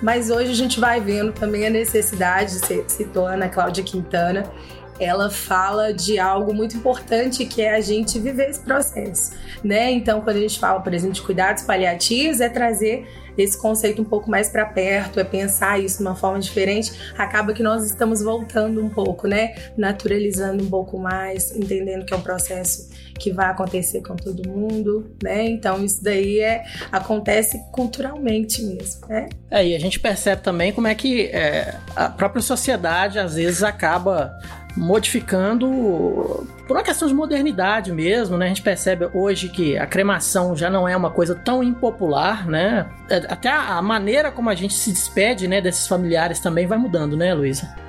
Mas 0.02 0.30
hoje 0.30 0.50
a 0.50 0.54
gente 0.54 0.80
vai 0.80 1.00
vendo 1.00 1.32
também 1.32 1.66
a 1.66 1.70
necessidade, 1.70 2.52
citou 2.88 3.26
a 3.26 3.34
Ana 3.34 3.48
Cláudia 3.48 3.84
Quintana, 3.84 4.50
ela 4.98 5.30
fala 5.30 5.92
de 5.92 6.18
algo 6.18 6.54
muito 6.54 6.76
importante 6.76 7.44
que 7.44 7.60
é 7.62 7.74
a 7.74 7.80
gente 7.80 8.18
viver 8.18 8.50
esse 8.50 8.60
processo, 8.60 9.32
né? 9.62 9.90
Então, 9.90 10.20
quando 10.20 10.36
a 10.36 10.40
gente 10.40 10.58
fala, 10.58 10.80
por 10.80 10.94
exemplo, 10.94 11.14
de 11.14 11.22
cuidados 11.22 11.64
paliativos, 11.64 12.40
é 12.40 12.48
trazer 12.48 13.06
esse 13.36 13.56
conceito 13.56 14.02
um 14.02 14.04
pouco 14.04 14.30
mais 14.30 14.48
para 14.48 14.64
perto, 14.66 15.18
é 15.18 15.24
pensar 15.24 15.80
isso 15.80 15.98
de 15.98 16.02
uma 16.02 16.14
forma 16.14 16.38
diferente, 16.38 16.92
acaba 17.16 17.52
que 17.52 17.62
nós 17.62 17.84
estamos 17.84 18.22
voltando 18.22 18.84
um 18.84 18.88
pouco, 18.88 19.26
né? 19.26 19.54
Naturalizando 19.76 20.62
um 20.62 20.68
pouco 20.68 20.98
mais, 20.98 21.54
entendendo 21.56 22.04
que 22.04 22.12
é 22.12 22.16
um 22.16 22.22
processo 22.22 22.90
que 23.18 23.32
vai 23.32 23.46
acontecer 23.46 24.02
com 24.02 24.16
todo 24.16 24.48
mundo, 24.48 25.10
né? 25.22 25.44
Então 25.44 25.84
isso 25.84 26.02
daí 26.02 26.40
é 26.40 26.64
acontece 26.90 27.62
culturalmente 27.72 28.62
mesmo, 28.62 29.06
né? 29.08 29.28
É, 29.50 29.66
e 29.66 29.74
a 29.74 29.78
gente 29.78 30.00
percebe 30.00 30.42
também 30.42 30.72
como 30.72 30.86
é 30.86 30.94
que 30.94 31.26
é, 31.26 31.76
a 31.94 32.08
própria 32.08 32.42
sociedade 32.42 33.18
às 33.18 33.34
vezes 33.34 33.62
acaba 33.62 34.32
modificando 34.76 36.46
por 36.66 36.76
uma 36.76 36.82
questão 36.82 37.06
de 37.06 37.14
modernidade 37.14 37.92
mesmo, 37.92 38.38
né? 38.38 38.46
A 38.46 38.48
gente 38.48 38.62
percebe 38.62 39.08
hoje 39.12 39.48
que 39.48 39.76
a 39.76 39.86
cremação 39.86 40.56
já 40.56 40.70
não 40.70 40.88
é 40.88 40.96
uma 40.96 41.10
coisa 41.10 41.34
tão 41.34 41.62
impopular, 41.62 42.48
né? 42.48 42.88
É, 43.10 43.16
até 43.28 43.50
a 43.50 43.80
maneira 43.82 44.30
como 44.30 44.48
a 44.48 44.54
gente 44.54 44.74
se 44.74 44.90
despede, 44.90 45.46
né, 45.46 45.60
desses 45.60 45.86
familiares 45.86 46.40
também 46.40 46.66
vai 46.66 46.78
mudando, 46.78 47.16
né, 47.16 47.34
Luísa? 47.34 47.81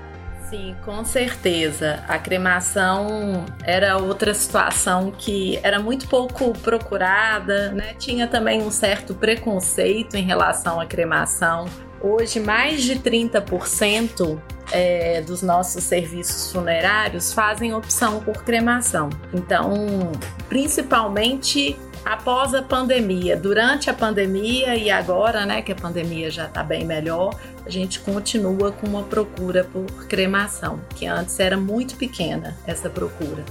Sim, 0.53 0.75
com 0.85 1.03
certeza. 1.03 2.03
A 2.07 2.19
cremação 2.19 3.43
era 3.63 3.97
outra 3.97 4.35
situação 4.35 5.09
que 5.09 5.59
era 5.63 5.79
muito 5.79 6.07
pouco 6.07 6.53
procurada, 6.59 7.71
né? 7.71 7.95
Tinha 7.97 8.27
também 8.27 8.61
um 8.61 8.69
certo 8.69 9.15
preconceito 9.15 10.15
em 10.15 10.21
relação 10.21 10.79
à 10.79 10.85
cremação. 10.85 11.65
Hoje, 11.99 12.39
mais 12.39 12.83
de 12.83 12.99
30% 12.99 14.39
é, 14.71 15.21
dos 15.21 15.41
nossos 15.41 15.83
serviços 15.85 16.51
funerários 16.51 17.33
fazem 17.33 17.73
opção 17.73 18.19
por 18.19 18.43
cremação. 18.43 19.09
Então, 19.33 20.11
principalmente 20.47 21.75
após 22.05 22.53
a 22.53 22.61
pandemia, 22.61 23.35
durante 23.37 23.89
a 23.89 23.93
pandemia 23.93 24.75
e 24.75 24.89
agora, 24.91 25.45
né, 25.45 25.61
que 25.61 25.71
a 25.71 25.75
pandemia 25.75 26.29
já 26.29 26.45
está 26.45 26.63
bem 26.63 26.85
melhor, 26.85 27.39
a 27.65 27.69
gente 27.69 27.99
continua 27.99 28.71
com 28.71 28.87
uma 28.87 29.03
procura 29.03 29.63
por 29.63 29.85
cremação, 30.07 30.81
que 30.95 31.05
antes 31.05 31.39
era 31.39 31.57
muito 31.57 31.95
pequena 31.95 32.57
essa 32.67 32.89
procura. 32.89 33.43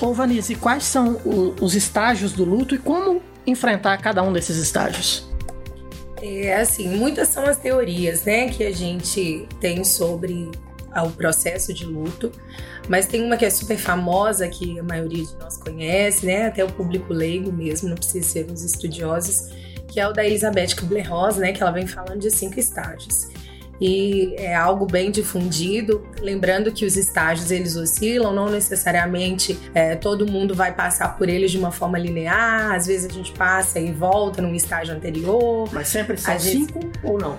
Ô 0.00 0.12
Vanise, 0.12 0.54
quais 0.54 0.84
são 0.84 1.20
os 1.60 1.74
estágios 1.74 2.32
do 2.32 2.44
luto 2.44 2.74
e 2.74 2.78
como 2.78 3.20
enfrentar 3.46 3.96
cada 3.98 4.22
um 4.22 4.32
desses 4.32 4.56
estágios? 4.56 5.28
É 6.22 6.60
assim, 6.60 6.88
muitas 6.96 7.28
são 7.28 7.44
as 7.44 7.58
teorias, 7.58 8.24
né, 8.24 8.48
que 8.48 8.64
a 8.64 8.72
gente 8.72 9.46
tem 9.60 9.84
sobre 9.84 10.50
o 10.96 11.10
processo 11.10 11.72
de 11.72 11.84
luto, 11.84 12.32
mas 12.88 13.06
tem 13.06 13.22
uma 13.22 13.36
que 13.36 13.44
é 13.44 13.50
super 13.50 13.76
famosa 13.76 14.48
que 14.48 14.78
a 14.78 14.82
maioria 14.82 15.24
de 15.24 15.36
nós 15.36 15.56
conhece, 15.56 16.26
né, 16.26 16.46
até 16.46 16.64
o 16.64 16.68
público 16.72 17.12
leigo 17.12 17.52
mesmo, 17.52 17.88
não 17.88 17.96
precisa 17.96 18.28
ser 18.28 18.50
os 18.50 18.62
estudiosos, 18.62 19.50
que 19.88 20.00
é 20.00 20.08
o 20.08 20.12
da 20.12 20.24
Elizabeth 20.24 20.74
Kubler-Ross, 20.78 21.36
né, 21.36 21.52
que 21.52 21.62
ela 21.62 21.70
vem 21.70 21.86
falando 21.86 22.20
de 22.20 22.30
cinco 22.30 22.58
estágios 22.58 23.28
e 23.80 24.34
é 24.36 24.54
algo 24.54 24.86
bem 24.86 25.10
difundido. 25.10 26.06
Lembrando 26.20 26.72
que 26.72 26.84
os 26.84 26.96
estágios 26.96 27.50
eles 27.50 27.76
oscilam, 27.76 28.32
não 28.32 28.50
necessariamente 28.50 29.58
é, 29.74 29.94
todo 29.94 30.26
mundo 30.26 30.54
vai 30.54 30.74
passar 30.74 31.16
por 31.16 31.28
eles 31.28 31.50
de 31.50 31.58
uma 31.58 31.70
forma 31.70 31.98
linear. 31.98 32.74
Às 32.74 32.86
vezes 32.86 33.10
a 33.10 33.12
gente 33.12 33.32
passa 33.32 33.78
e 33.78 33.92
volta 33.92 34.42
num 34.42 34.54
estágio 34.54 34.94
anterior. 34.94 35.68
Mas 35.72 35.88
sempre 35.88 36.16
são 36.16 36.38
cinco 36.38 36.80
ou 37.02 37.18
não? 37.18 37.38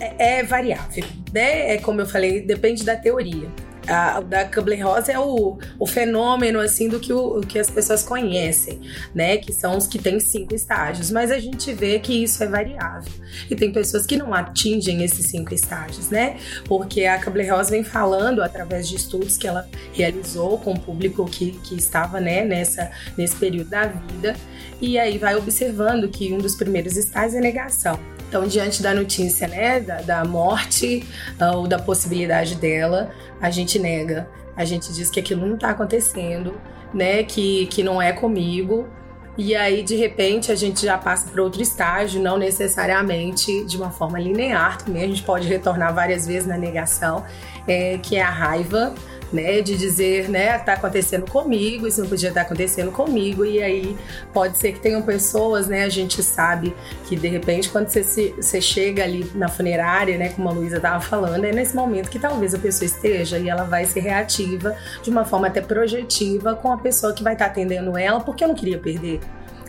É, 0.00 0.38
é 0.38 0.42
variável, 0.42 1.04
né? 1.32 1.74
É 1.74 1.78
como 1.78 2.00
eu 2.00 2.06
falei, 2.06 2.40
depende 2.40 2.84
da 2.84 2.96
teoria 2.96 3.48
a, 3.90 4.20
da 4.20 4.44
Kubler-Ross 4.44 5.08
é 5.08 5.18
o, 5.18 5.58
o 5.78 5.86
fenômeno 5.86 6.60
assim 6.60 6.88
do 6.88 7.00
que, 7.00 7.12
o, 7.12 7.40
que 7.40 7.58
as 7.58 7.70
pessoas 7.70 8.02
conhecem, 8.02 8.80
né? 9.14 9.36
Que 9.36 9.52
são 9.52 9.76
os 9.76 9.86
que 9.86 9.98
têm 9.98 10.20
cinco 10.20 10.54
estágios. 10.54 11.10
Mas 11.10 11.30
a 11.30 11.38
gente 11.38 11.72
vê 11.72 11.98
que 11.98 12.12
isso 12.22 12.42
é 12.42 12.46
variável. 12.46 13.12
E 13.50 13.56
tem 13.56 13.72
pessoas 13.72 14.06
que 14.06 14.16
não 14.16 14.34
atingem 14.34 15.02
esses 15.02 15.26
cinco 15.26 15.54
estágios, 15.54 16.10
né? 16.10 16.36
Porque 16.66 17.04
a 17.04 17.22
Kubler-Ross 17.22 17.70
vem 17.70 17.84
falando 17.84 18.42
através 18.42 18.88
de 18.88 18.96
estudos 18.96 19.36
que 19.36 19.46
ela 19.46 19.68
realizou 19.92 20.58
com 20.58 20.72
o 20.72 20.80
público 20.80 21.24
que, 21.26 21.52
que 21.52 21.74
estava 21.74 22.20
né, 22.20 22.44
nessa, 22.44 22.90
nesse 23.16 23.36
período 23.36 23.70
da 23.70 23.86
vida. 23.86 24.36
E 24.80 24.98
aí 24.98 25.18
vai 25.18 25.36
observando 25.36 26.08
que 26.08 26.32
um 26.32 26.38
dos 26.38 26.54
primeiros 26.54 26.96
estágios 26.96 27.34
é 27.34 27.40
negação. 27.40 27.98
Então, 28.30 28.46
diante 28.46 28.80
da 28.80 28.94
notícia, 28.94 29.48
né, 29.48 29.80
da, 29.80 30.02
da 30.02 30.24
morte 30.24 31.04
uh, 31.40 31.56
ou 31.56 31.66
da 31.66 31.80
possibilidade 31.80 32.54
dela, 32.54 33.10
a 33.40 33.50
gente 33.50 33.76
nega, 33.76 34.28
a 34.56 34.64
gente 34.64 34.92
diz 34.92 35.10
que 35.10 35.18
aquilo 35.18 35.44
não 35.44 35.56
está 35.56 35.70
acontecendo, 35.70 36.54
né, 36.94 37.24
que, 37.24 37.66
que 37.66 37.82
não 37.82 38.00
é 38.00 38.12
comigo. 38.12 38.88
E 39.36 39.56
aí, 39.56 39.82
de 39.82 39.96
repente, 39.96 40.52
a 40.52 40.54
gente 40.54 40.86
já 40.86 40.96
passa 40.96 41.28
para 41.28 41.42
outro 41.42 41.60
estágio, 41.60 42.22
não 42.22 42.38
necessariamente 42.38 43.64
de 43.64 43.76
uma 43.76 43.90
forma 43.90 44.16
linear, 44.16 44.78
também. 44.78 45.02
A 45.02 45.08
gente 45.08 45.24
pode 45.24 45.48
retornar 45.48 45.92
várias 45.92 46.24
vezes 46.24 46.46
na 46.46 46.56
negação, 46.56 47.24
é, 47.66 47.98
que 47.98 48.14
é 48.14 48.22
a 48.22 48.30
raiva, 48.30 48.94
né? 49.32 49.60
De 49.60 49.76
dizer, 49.76 50.28
né, 50.28 50.58
tá 50.58 50.74
acontecendo 50.74 51.30
comigo, 51.30 51.86
isso 51.86 52.00
não 52.00 52.08
podia 52.08 52.28
estar 52.28 52.42
acontecendo 52.42 52.90
comigo. 52.90 53.44
E 53.44 53.62
aí 53.62 53.96
pode 54.32 54.58
ser 54.58 54.72
que 54.72 54.80
tenham 54.80 55.02
pessoas, 55.02 55.68
né? 55.68 55.84
A 55.84 55.88
gente 55.88 56.22
sabe 56.22 56.74
que 57.06 57.16
de 57.16 57.28
repente, 57.28 57.68
quando 57.68 57.88
você, 57.88 58.02
se, 58.02 58.34
você 58.36 58.60
chega 58.60 59.02
ali 59.04 59.30
na 59.34 59.48
funerária, 59.48 60.16
né, 60.18 60.30
como 60.30 60.48
a 60.48 60.52
Luísa 60.52 60.80
tava 60.80 61.00
falando, 61.00 61.44
é 61.44 61.52
nesse 61.52 61.74
momento 61.74 62.10
que 62.10 62.18
talvez 62.18 62.54
a 62.54 62.58
pessoa 62.58 62.86
esteja 62.86 63.38
e 63.38 63.48
ela 63.48 63.64
vai 63.64 63.84
ser 63.84 64.00
reativa 64.00 64.76
de 65.02 65.10
uma 65.10 65.24
forma 65.24 65.46
até 65.46 65.60
projetiva 65.60 66.54
com 66.54 66.72
a 66.72 66.78
pessoa 66.78 67.12
que 67.12 67.22
vai 67.22 67.32
estar 67.32 67.46
tá 67.46 67.50
atendendo 67.50 67.96
ela, 67.96 68.20
porque 68.20 68.44
eu 68.44 68.48
não 68.48 68.54
queria 68.54 68.78
perder. 68.78 69.20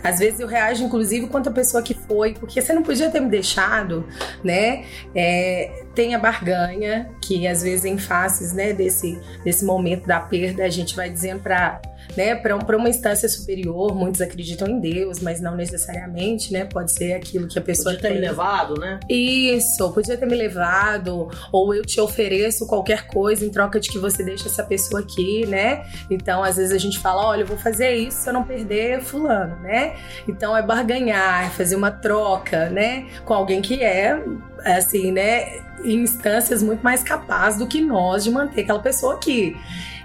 Às 0.04 0.20
vezes 0.20 0.40
eu 0.40 0.48
reajo, 0.48 0.84
inclusive, 0.84 1.28
quanto 1.28 1.50
a 1.50 1.52
pessoa 1.52 1.82
que 1.84 1.94
foi, 1.94 2.34
porque 2.34 2.62
você 2.62 2.74
não 2.74 2.84
podia 2.84 3.10
ter 3.10 3.20
me 3.20 3.30
deixado, 3.30 4.06
né? 4.44 4.86
É, 5.14 5.84
tem 5.94 6.16
a 6.16 6.20
barganha, 6.20 7.10
que 7.22 7.48
às 7.48 7.62
vezes 7.62 7.86
em 7.86 7.98
faces 7.98 8.54
né, 8.54 8.74
desse, 8.74 9.20
desse 9.44 9.66
momento 9.66 10.08
da 10.08 10.20
perda, 10.20 10.64
a 10.64 10.70
gente 10.70 10.96
vai 10.96 11.10
dizendo 11.10 11.42
para 11.42 11.82
né, 12.16 12.36
para 12.36 12.78
uma 12.78 12.90
instância 12.90 13.28
superior, 13.28 13.96
muitos 13.96 14.22
acreditam 14.22 14.68
em 14.68 14.80
Deus, 14.80 15.20
mas 15.20 15.40
não 15.40 15.56
necessariamente, 15.56 16.52
né? 16.52 16.66
Pode 16.66 16.92
ser 16.92 17.14
aquilo 17.14 17.48
que 17.48 17.58
a 17.58 17.62
pessoa 17.62 17.94
podia 17.96 18.02
ter 18.02 18.14
tem. 18.14 18.22
me 18.22 18.28
levado, 18.28 18.80
né? 18.80 19.00
Isso, 19.10 19.92
podia 19.92 20.18
ter 20.18 20.26
me 20.26 20.36
levado, 20.36 21.30
ou 21.52 21.74
eu 21.74 21.84
te 21.84 22.00
ofereço 22.00 22.68
qualquer 22.68 23.08
coisa 23.08 23.46
em 23.46 23.50
troca 23.50 23.80
de 23.80 23.90
que 23.90 23.98
você 23.98 24.24
deixe 24.24 24.48
essa 24.48 24.64
pessoa 24.64 25.02
aqui, 25.02 25.46
né? 25.48 25.86
Então, 26.10 26.44
às 26.44 26.58
vezes 26.58 26.72
a 26.72 26.78
gente 26.78 27.00
fala, 27.00 27.26
olha, 27.26 27.42
eu 27.42 27.48
vou 27.48 27.58
fazer 27.58 27.96
isso 27.96 28.18
se 28.18 28.30
eu 28.30 28.34
não 28.34 28.44
perder 28.44 29.02
fulano, 29.02 29.56
né? 29.62 29.96
Então 30.28 30.56
é 30.56 30.62
barganhar, 30.62 31.48
é 31.48 31.50
fazer 31.50 31.76
uma 31.76 31.92
troca, 31.92 32.70
né, 32.70 33.08
com 33.26 33.34
alguém 33.34 33.62
que 33.62 33.84
é 33.84 34.22
assim, 34.66 35.12
né, 35.12 35.60
em 35.84 36.02
instâncias 36.02 36.62
muito 36.62 36.82
mais 36.82 37.04
capaz 37.04 37.58
do 37.58 37.68
que 37.68 37.82
nós 37.82 38.24
de 38.24 38.32
manter 38.32 38.62
aquela 38.62 38.80
pessoa 38.80 39.16
aqui. 39.16 39.56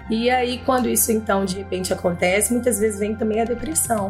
E 0.09 0.29
aí, 0.29 0.61
quando 0.65 0.87
isso 0.87 1.11
então 1.11 1.43
de 1.43 1.57
repente 1.57 1.93
acontece, 1.93 2.53
muitas 2.53 2.79
vezes 2.79 2.99
vem 2.99 3.15
também 3.15 3.41
a 3.41 3.45
depressão. 3.45 4.09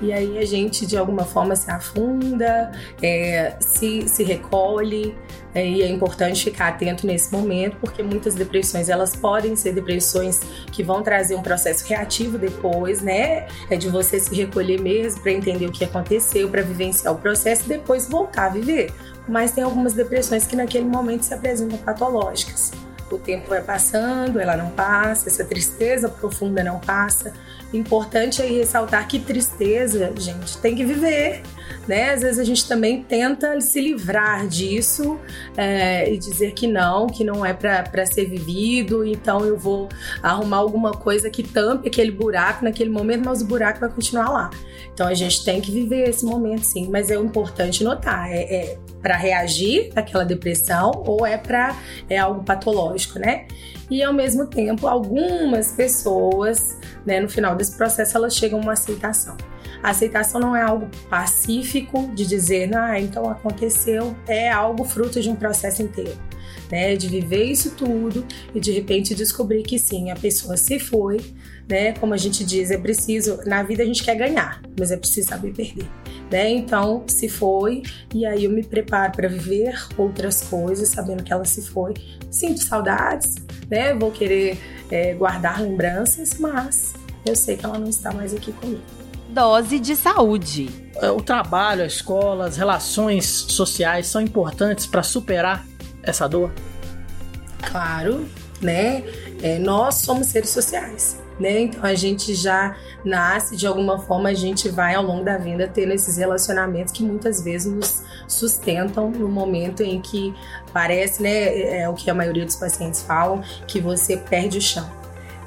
E 0.00 0.12
aí 0.12 0.38
a 0.38 0.44
gente 0.44 0.84
de 0.86 0.96
alguma 0.96 1.24
forma 1.24 1.56
se 1.56 1.70
afunda, 1.70 2.70
é, 3.02 3.54
se, 3.60 4.06
se 4.08 4.22
recolhe, 4.22 5.16
é, 5.54 5.66
e 5.66 5.82
é 5.82 5.88
importante 5.88 6.44
ficar 6.44 6.68
atento 6.68 7.06
nesse 7.06 7.32
momento, 7.32 7.78
porque 7.80 8.02
muitas 8.02 8.34
depressões 8.34 8.90
elas 8.90 9.16
podem 9.16 9.56
ser 9.56 9.72
depressões 9.72 10.40
que 10.70 10.82
vão 10.82 11.02
trazer 11.02 11.34
um 11.34 11.42
processo 11.42 11.86
reativo 11.86 12.36
depois, 12.36 13.00
né? 13.00 13.46
É 13.70 13.76
de 13.76 13.88
você 13.88 14.20
se 14.20 14.34
recolher 14.34 14.78
mesmo 14.78 15.22
para 15.22 15.32
entender 15.32 15.64
o 15.64 15.72
que 15.72 15.84
aconteceu, 15.84 16.50
para 16.50 16.60
vivenciar 16.60 17.14
o 17.14 17.18
processo 17.18 17.62
e 17.64 17.68
depois 17.68 18.06
voltar 18.06 18.46
a 18.46 18.48
viver. 18.50 18.92
Mas 19.26 19.52
tem 19.52 19.64
algumas 19.64 19.94
depressões 19.94 20.46
que 20.46 20.54
naquele 20.54 20.84
momento 20.84 21.22
se 21.22 21.32
apresentam 21.32 21.78
patológicas 21.78 22.70
o 23.10 23.18
tempo 23.18 23.48
vai 23.48 23.62
passando, 23.62 24.40
ela 24.40 24.56
não 24.56 24.70
passa, 24.70 25.28
essa 25.28 25.44
tristeza 25.44 26.08
profunda 26.08 26.62
não 26.64 26.80
passa. 26.80 27.32
Importante 27.72 28.42
aí 28.42 28.58
ressaltar 28.58 29.06
que 29.06 29.18
tristeza, 29.18 30.12
gente, 30.16 30.58
tem 30.58 30.74
que 30.74 30.84
viver, 30.84 31.42
né? 31.86 32.12
Às 32.12 32.22
vezes 32.22 32.38
a 32.38 32.44
gente 32.44 32.66
também 32.66 33.02
tenta 33.02 33.60
se 33.60 33.80
livrar 33.80 34.46
disso 34.46 35.18
é, 35.56 36.12
e 36.12 36.16
dizer 36.16 36.52
que 36.52 36.66
não, 36.66 37.06
que 37.06 37.24
não 37.24 37.44
é 37.44 37.52
para 37.52 38.06
ser 38.06 38.26
vivido, 38.26 39.04
então 39.04 39.44
eu 39.44 39.56
vou 39.56 39.88
arrumar 40.22 40.58
alguma 40.58 40.92
coisa 40.92 41.28
que 41.28 41.42
tampe 41.42 41.88
aquele 41.88 42.10
buraco 42.10 42.64
naquele 42.64 42.90
momento, 42.90 43.24
mas 43.24 43.42
o 43.42 43.44
buraco 43.44 43.80
vai 43.80 43.88
continuar 43.88 44.30
lá. 44.30 44.50
Então 44.92 45.06
a 45.06 45.14
gente 45.14 45.44
tem 45.44 45.60
que 45.60 45.70
viver 45.70 46.08
esse 46.08 46.24
momento, 46.24 46.62
sim, 46.62 46.88
mas 46.90 47.10
é 47.10 47.14
importante 47.16 47.84
notar, 47.84 48.30
é, 48.30 48.42
é 48.42 48.78
para 49.02 49.16
reagir 49.16 49.92
àquela 49.94 50.24
depressão 50.24 50.90
ou 51.06 51.26
é 51.26 51.36
para 51.36 51.76
é 52.08 52.18
algo 52.18 52.42
patológico, 52.42 53.18
né? 53.18 53.46
E 53.90 54.02
ao 54.02 54.12
mesmo 54.12 54.46
tempo, 54.46 54.86
algumas 54.86 55.72
pessoas, 55.72 56.76
né, 57.04 57.20
no 57.20 57.28
final 57.28 57.54
desse 57.54 57.76
processo, 57.76 58.16
elas 58.16 58.34
chegam 58.34 58.58
a 58.58 58.62
uma 58.62 58.72
aceitação. 58.72 59.36
A 59.82 59.90
aceitação 59.90 60.40
não 60.40 60.56
é 60.56 60.62
algo 60.62 60.88
pacífico 61.08 62.10
de 62.12 62.26
dizer, 62.26 62.74
ah, 62.76 62.98
então 62.98 63.30
aconteceu, 63.30 64.16
é 64.26 64.50
algo 64.50 64.84
fruto 64.84 65.20
de 65.20 65.30
um 65.30 65.36
processo 65.36 65.82
inteiro. 65.82 66.18
Né, 66.68 66.96
de 66.96 67.06
viver 67.06 67.44
isso 67.44 67.76
tudo 67.76 68.26
e 68.52 68.58
de 68.58 68.72
repente 68.72 69.14
descobrir 69.14 69.62
que 69.62 69.78
sim, 69.78 70.10
a 70.10 70.16
pessoa 70.16 70.56
se 70.56 70.80
foi, 70.80 71.20
né? 71.68 71.92
Como 71.94 72.14
a 72.14 72.16
gente 72.16 72.44
diz, 72.44 72.70
é 72.70 72.78
preciso, 72.78 73.38
na 73.46 73.62
vida 73.62 73.82
a 73.82 73.86
gente 73.86 74.02
quer 74.02 74.14
ganhar, 74.14 74.62
mas 74.78 74.90
é 74.90 74.96
preciso 74.96 75.28
saber 75.28 75.52
perder 75.52 75.88
né? 76.30 76.50
Então, 76.50 77.04
se 77.06 77.28
foi, 77.28 77.82
e 78.14 78.26
aí 78.26 78.44
eu 78.44 78.50
me 78.50 78.62
preparo 78.62 79.12
para 79.12 79.28
viver 79.28 79.74
outras 79.96 80.42
coisas, 80.42 80.88
sabendo 80.88 81.22
que 81.22 81.32
ela 81.32 81.44
se 81.44 81.62
foi. 81.62 81.94
Sinto 82.30 82.62
saudades, 82.62 83.36
né? 83.70 83.94
Vou 83.94 84.10
querer 84.10 84.58
é, 84.90 85.14
guardar 85.14 85.60
lembranças, 85.60 86.38
mas 86.38 86.94
eu 87.24 87.36
sei 87.36 87.56
que 87.56 87.64
ela 87.64 87.78
não 87.78 87.88
está 87.88 88.12
mais 88.12 88.34
aqui 88.34 88.52
comigo. 88.52 88.82
Dose 89.28 89.78
de 89.78 89.94
saúde. 89.96 90.90
É, 90.96 91.10
o 91.10 91.20
trabalho, 91.20 91.82
a 91.82 91.86
escola, 91.86 92.46
as 92.46 92.56
relações 92.56 93.26
sociais 93.26 94.06
são 94.06 94.20
importantes 94.20 94.86
para 94.86 95.02
superar 95.02 95.66
essa 96.02 96.28
dor? 96.28 96.52
Claro, 97.62 98.26
né? 98.60 99.02
É, 99.42 99.58
nós 99.58 99.96
somos 99.96 100.28
seres 100.28 100.50
sociais. 100.50 101.18
Né? 101.38 101.60
Então 101.60 101.84
a 101.84 101.94
gente 101.94 102.34
já 102.34 102.76
nasce 103.04 103.56
de 103.56 103.66
alguma 103.66 103.98
forma, 103.98 104.28
a 104.28 104.34
gente 104.34 104.68
vai 104.68 104.94
ao 104.94 105.02
longo 105.02 105.24
da 105.24 105.36
vida 105.36 105.70
tendo 105.72 105.92
esses 105.92 106.16
relacionamentos 106.16 106.92
que 106.92 107.02
muitas 107.02 107.42
vezes 107.42 107.70
nos 107.70 108.02
sustentam 108.26 109.10
no 109.10 109.28
momento 109.28 109.82
em 109.82 110.00
que 110.00 110.34
parece, 110.72 111.22
né, 111.22 111.30
é, 111.30 111.80
é 111.82 111.88
o 111.88 111.94
que 111.94 112.10
a 112.10 112.14
maioria 112.14 112.44
dos 112.44 112.56
pacientes 112.56 113.02
falam, 113.02 113.42
que 113.66 113.80
você 113.80 114.16
perde 114.16 114.58
o 114.58 114.62
chão. 114.62 114.88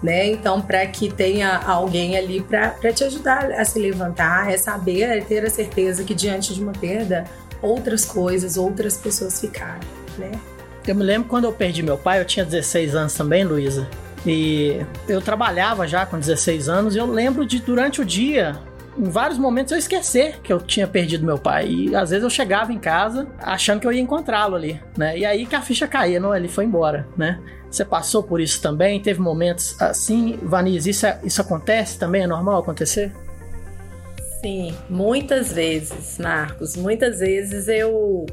Né? 0.01 0.27
Então, 0.27 0.61
para 0.61 0.87
que 0.87 1.11
tenha 1.11 1.57
alguém 1.57 2.17
ali 2.17 2.41
para 2.41 2.93
te 2.93 3.03
ajudar 3.03 3.51
a 3.51 3.65
se 3.65 3.77
levantar, 3.77 4.49
é 4.49 4.57
saber, 4.57 5.01
é 5.01 5.19
ter 5.19 5.45
a 5.45 5.49
certeza 5.49 6.05
que 6.05 6.13
diante 6.13 6.53
de 6.53 6.63
uma 6.63 6.71
perda, 6.71 7.25
outras 7.61 8.05
coisas, 8.05 8.55
outras 8.55 8.95
pessoas 8.95 9.41
ficaram, 9.41 9.81
né? 10.17 10.31
Eu 10.87 10.95
me 10.95 11.03
lembro 11.03 11.27
quando 11.27 11.43
eu 11.43 11.51
perdi 11.51 11.83
meu 11.83 11.97
pai, 11.97 12.21
eu 12.21 12.25
tinha 12.25 12.45
16 12.45 12.95
anos 12.95 13.13
também, 13.13 13.43
Luísa. 13.43 13.87
E 14.25 14.85
eu 15.07 15.21
trabalhava 15.21 15.87
já 15.87 16.05
com 16.05 16.19
16 16.19 16.67
anos 16.67 16.95
e 16.95 16.97
eu 16.97 17.05
lembro 17.05 17.45
de 17.45 17.59
durante 17.59 18.01
o 18.01 18.05
dia, 18.05 18.59
em 18.97 19.09
vários 19.09 19.39
momentos 19.39 19.71
eu 19.71 19.77
esquecer 19.77 20.39
que 20.41 20.51
eu 20.51 20.59
tinha 20.59 20.87
perdido 20.87 21.25
meu 21.25 21.37
pai. 21.37 21.69
E 21.69 21.95
às 21.95 22.09
vezes 22.09 22.23
eu 22.23 22.29
chegava 22.29 22.73
em 22.73 22.79
casa 22.79 23.27
achando 23.39 23.79
que 23.79 23.87
eu 23.87 23.93
ia 23.93 24.01
encontrá-lo 24.01 24.55
ali, 24.55 24.81
né? 24.97 25.17
E 25.17 25.25
aí 25.25 25.45
que 25.45 25.55
a 25.55 25.61
ficha 25.61 25.87
caía, 25.87 26.19
não, 26.19 26.35
ele 26.35 26.47
foi 26.47 26.65
embora, 26.65 27.07
né? 27.15 27.39
Você 27.71 27.85
passou 27.85 28.23
por 28.23 28.41
isso 28.41 28.61
também? 28.61 28.99
Teve 28.99 29.21
momentos 29.21 29.79
assim? 29.79 30.39
Vanise, 30.41 30.89
isso, 30.89 31.05
é, 31.05 31.19
isso 31.23 31.39
acontece 31.39 31.99
também? 31.99 32.23
É 32.23 32.27
normal 32.27 32.59
acontecer? 32.59 33.13
Sim, 34.41 34.73
muitas 34.89 35.53
vezes, 35.53 36.17
Marcos. 36.17 36.75
Muitas 36.75 37.19
vezes 37.19 37.67
eu 37.67 38.25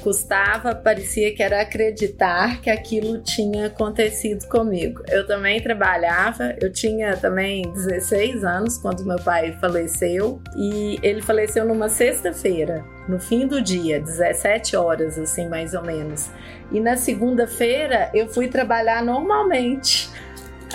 custava, 0.00 0.74
parecia 0.74 1.34
que 1.34 1.42
era 1.42 1.60
acreditar 1.60 2.60
que 2.60 2.70
aquilo 2.70 3.22
tinha 3.22 3.66
acontecido 3.66 4.46
comigo. 4.48 5.02
Eu 5.08 5.26
também 5.26 5.60
trabalhava, 5.62 6.54
eu 6.60 6.72
tinha 6.72 7.16
também 7.16 7.62
16 7.72 8.44
anos 8.44 8.78
quando 8.78 9.04
meu 9.04 9.18
pai 9.18 9.56
faleceu 9.60 10.40
e 10.56 10.98
ele 11.02 11.22
faleceu 11.22 11.64
numa 11.64 11.88
sexta-feira, 11.88 12.84
no 13.08 13.18
fim 13.18 13.46
do 13.46 13.62
dia, 13.62 14.00
17 14.00 14.76
horas 14.76 15.18
assim 15.18 15.48
mais 15.48 15.74
ou 15.74 15.82
menos. 15.82 16.30
E 16.70 16.80
na 16.80 16.96
segunda-feira 16.96 18.10
eu 18.14 18.28
fui 18.28 18.48
trabalhar 18.48 19.02
normalmente 19.02 20.10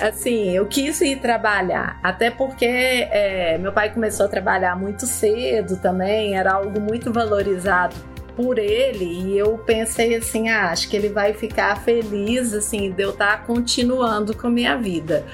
assim, 0.01 0.51
eu 0.51 0.65
quis 0.65 1.01
ir 1.01 1.19
trabalhar, 1.19 1.99
até 2.01 2.31
porque 2.31 2.65
é, 2.65 3.57
meu 3.57 3.73
pai 3.73 3.93
começou 3.93 4.25
a 4.25 4.29
trabalhar 4.29 4.75
muito 4.77 5.05
cedo 5.05 5.77
também, 5.77 6.37
era 6.37 6.53
algo 6.53 6.79
muito 6.79 7.11
valorizado 7.11 7.95
por 8.39 8.57
ele 8.57 9.03
e 9.03 9.37
eu 9.37 9.57
pensei 9.57 10.15
assim, 10.15 10.47
ah, 10.47 10.69
acho 10.71 10.87
que 10.87 10.95
ele 10.95 11.09
vai 11.09 11.33
ficar 11.33 11.75
feliz 11.81 12.53
assim 12.53 12.89
de 12.89 13.03
eu 13.03 13.09
estar 13.09 13.39
tá 13.39 13.43
continuando 13.43 14.33
com 14.33 14.47
a 14.47 14.49
minha 14.49 14.77
vida. 14.77 15.25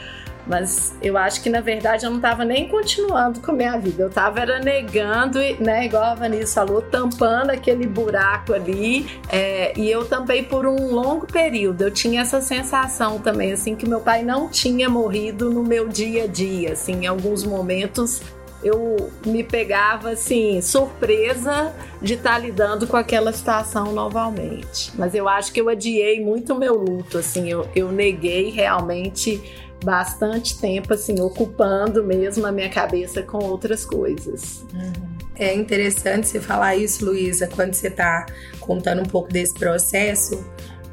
Mas 0.47 0.95
eu 1.03 1.15
acho 1.15 1.41
que 1.43 1.49
na 1.49 1.61
verdade 1.61 2.03
eu 2.03 2.09
não 2.09 2.17
estava 2.17 2.43
nem 2.43 2.67
continuando 2.67 3.39
com 3.41 3.51
a 3.51 3.53
minha 3.53 3.77
vida, 3.77 4.01
eu 4.03 4.07
estava 4.07 4.39
era 4.39 4.59
negando, 4.59 5.37
né, 5.59 5.85
igual 5.85 6.03
a 6.03 6.15
Vanessa 6.15 6.65
falou, 6.65 6.81
tampando 6.81 7.51
aquele 7.51 7.85
buraco 7.85 8.53
ali. 8.53 9.05
É, 9.31 9.77
e 9.77 9.89
eu 9.89 10.03
tampei 10.05 10.41
por 10.41 10.65
um 10.65 10.91
longo 10.91 11.27
período. 11.27 11.83
Eu 11.83 11.91
tinha 11.91 12.21
essa 12.21 12.41
sensação 12.41 13.19
também, 13.19 13.53
assim, 13.53 13.75
que 13.75 13.87
meu 13.87 13.99
pai 13.99 14.23
não 14.23 14.49
tinha 14.49 14.89
morrido 14.89 15.51
no 15.51 15.63
meu 15.63 15.87
dia 15.87 16.23
a 16.23 16.27
dia. 16.27 16.73
Assim, 16.73 17.03
em 17.03 17.07
alguns 17.07 17.43
momentos 17.43 18.21
eu 18.65 19.11
me 19.23 19.43
pegava 19.43 20.09
assim, 20.09 20.59
surpresa 20.59 21.71
de 22.01 22.15
estar 22.15 22.33
tá 22.33 22.39
lidando 22.39 22.87
com 22.87 22.97
aquela 22.97 23.31
situação 23.31 23.93
novamente. 23.93 24.91
Mas 24.95 25.13
eu 25.13 25.29
acho 25.29 25.53
que 25.53 25.61
eu 25.61 25.69
adiei 25.69 26.19
muito 26.25 26.53
o 26.53 26.57
meu 26.57 26.73
luto, 26.73 27.19
assim, 27.19 27.47
eu, 27.47 27.69
eu 27.75 27.91
neguei 27.91 28.49
realmente 28.49 29.39
bastante 29.83 30.59
tempo, 30.59 30.95
assim, 30.95 31.21
ocupando 31.21 32.03
mesmo 32.03 32.47
a 32.47 32.51
minha 32.51 32.69
cabeça 32.69 33.21
com 33.21 33.37
outras 33.37 33.85
coisas. 33.85 34.65
Uhum. 34.73 35.15
É 35.37 35.53
interessante 35.53 36.27
você 36.27 36.39
falar 36.39 36.75
isso, 36.75 37.05
Luísa, 37.05 37.47
quando 37.47 37.75
você 37.75 37.89
está 37.89 38.25
contando 38.59 39.01
um 39.01 39.05
pouco 39.05 39.31
desse 39.31 39.53
processo, 39.53 40.43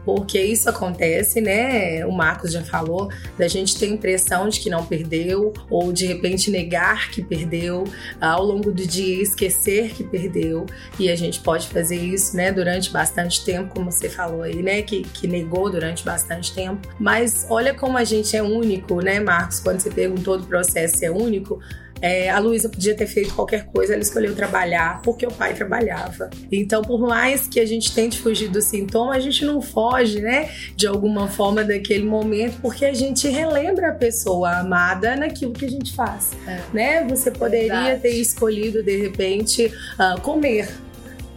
porque 0.05 0.41
isso 0.41 0.69
acontece, 0.69 1.41
né? 1.41 2.05
O 2.07 2.13
Marcos 2.13 2.53
já 2.53 2.63
falou, 2.63 3.09
da 3.39 3.49
gente 3.49 3.79
ter 3.79 3.87
a 3.87 3.89
impressão 3.91 4.49
de 4.49 4.61
que 4.61 4.71
não 4.71 4.85
perdeu, 4.85 5.53
ou 5.71 5.93
de 5.93 6.07
repente 6.07 6.51
negar 6.51 7.11
que 7.11 7.23
perdeu, 7.23 7.85
ao 8.21 8.45
longo 8.45 8.73
do 8.73 8.87
dia 8.87 9.23
esquecer 9.23 9.91
que 9.91 10.05
perdeu, 10.05 10.67
e 10.99 11.11
a 11.11 11.17
gente 11.17 11.41
pode 11.41 11.69
fazer 11.69 11.97
isso, 11.97 12.37
né, 12.37 12.53
durante 12.53 12.91
bastante 12.91 13.45
tempo, 13.45 13.75
como 13.75 13.91
você 13.91 14.09
falou 14.09 14.43
aí, 14.43 14.63
né, 14.63 14.83
que, 14.83 15.03
que 15.03 15.27
negou 15.27 15.71
durante 15.71 16.05
bastante 16.05 16.55
tempo. 16.55 16.89
Mas 16.99 17.47
olha 17.49 17.75
como 17.75 17.97
a 17.97 18.05
gente 18.05 18.37
é 18.37 18.43
único, 18.43 19.01
né, 19.01 19.21
Marcos? 19.21 19.61
Quando 19.61 19.81
você 19.81 19.91
perguntou 19.91 20.39
do 20.39 20.47
processo 20.47 20.99
se 20.99 21.05
é 21.05 21.11
único, 21.11 21.61
é, 22.03 22.29
a 22.29 22.41
Luísa 22.41 22.69
podia 22.69 22.95
ter 22.95 23.07
feito 23.07 23.33
qualquer 23.35 23.65
coisa, 23.67 23.93
ela 23.93 24.03
escolheu 24.03 24.35
trabalhar 24.35 25.01
porque 25.03 25.25
o 25.25 25.31
pai 25.31 25.55
trabalhava. 25.55 26.29
Então, 26.51 26.83
por 26.83 27.01
mais 27.01 27.47
que 27.47 27.61
a 27.61 27.65
gente 27.65 27.95
tente 27.95 28.19
fugir 28.19 28.49
do 28.49 28.61
sintoma, 28.61 29.15
a 29.15 29.21
gente 29.21 29.45
não 29.45 29.63
foge, 29.63 30.21
né, 30.21 30.51
de 30.75 30.87
alguma 30.87 31.29
forma 31.29 31.63
daquele 31.63 32.05
momento, 32.05 32.61
porque 32.61 32.85
a 32.85 32.93
gente 32.93 33.29
relembra 33.29 33.91
a 33.91 33.93
pessoa 33.93 34.59
amada 34.59 35.15
naquilo 35.15 35.53
que 35.53 35.65
a 35.65 35.71
gente 35.71 35.95
faz, 35.95 36.33
é. 36.47 36.61
né? 36.73 37.07
Você 37.09 37.31
poderia 37.31 37.73
Verdade. 37.73 38.03
ter 38.03 38.17
escolhido 38.17 38.83
de 38.83 38.97
repente 38.97 39.67
uh, 39.67 40.21
comer 40.21 40.69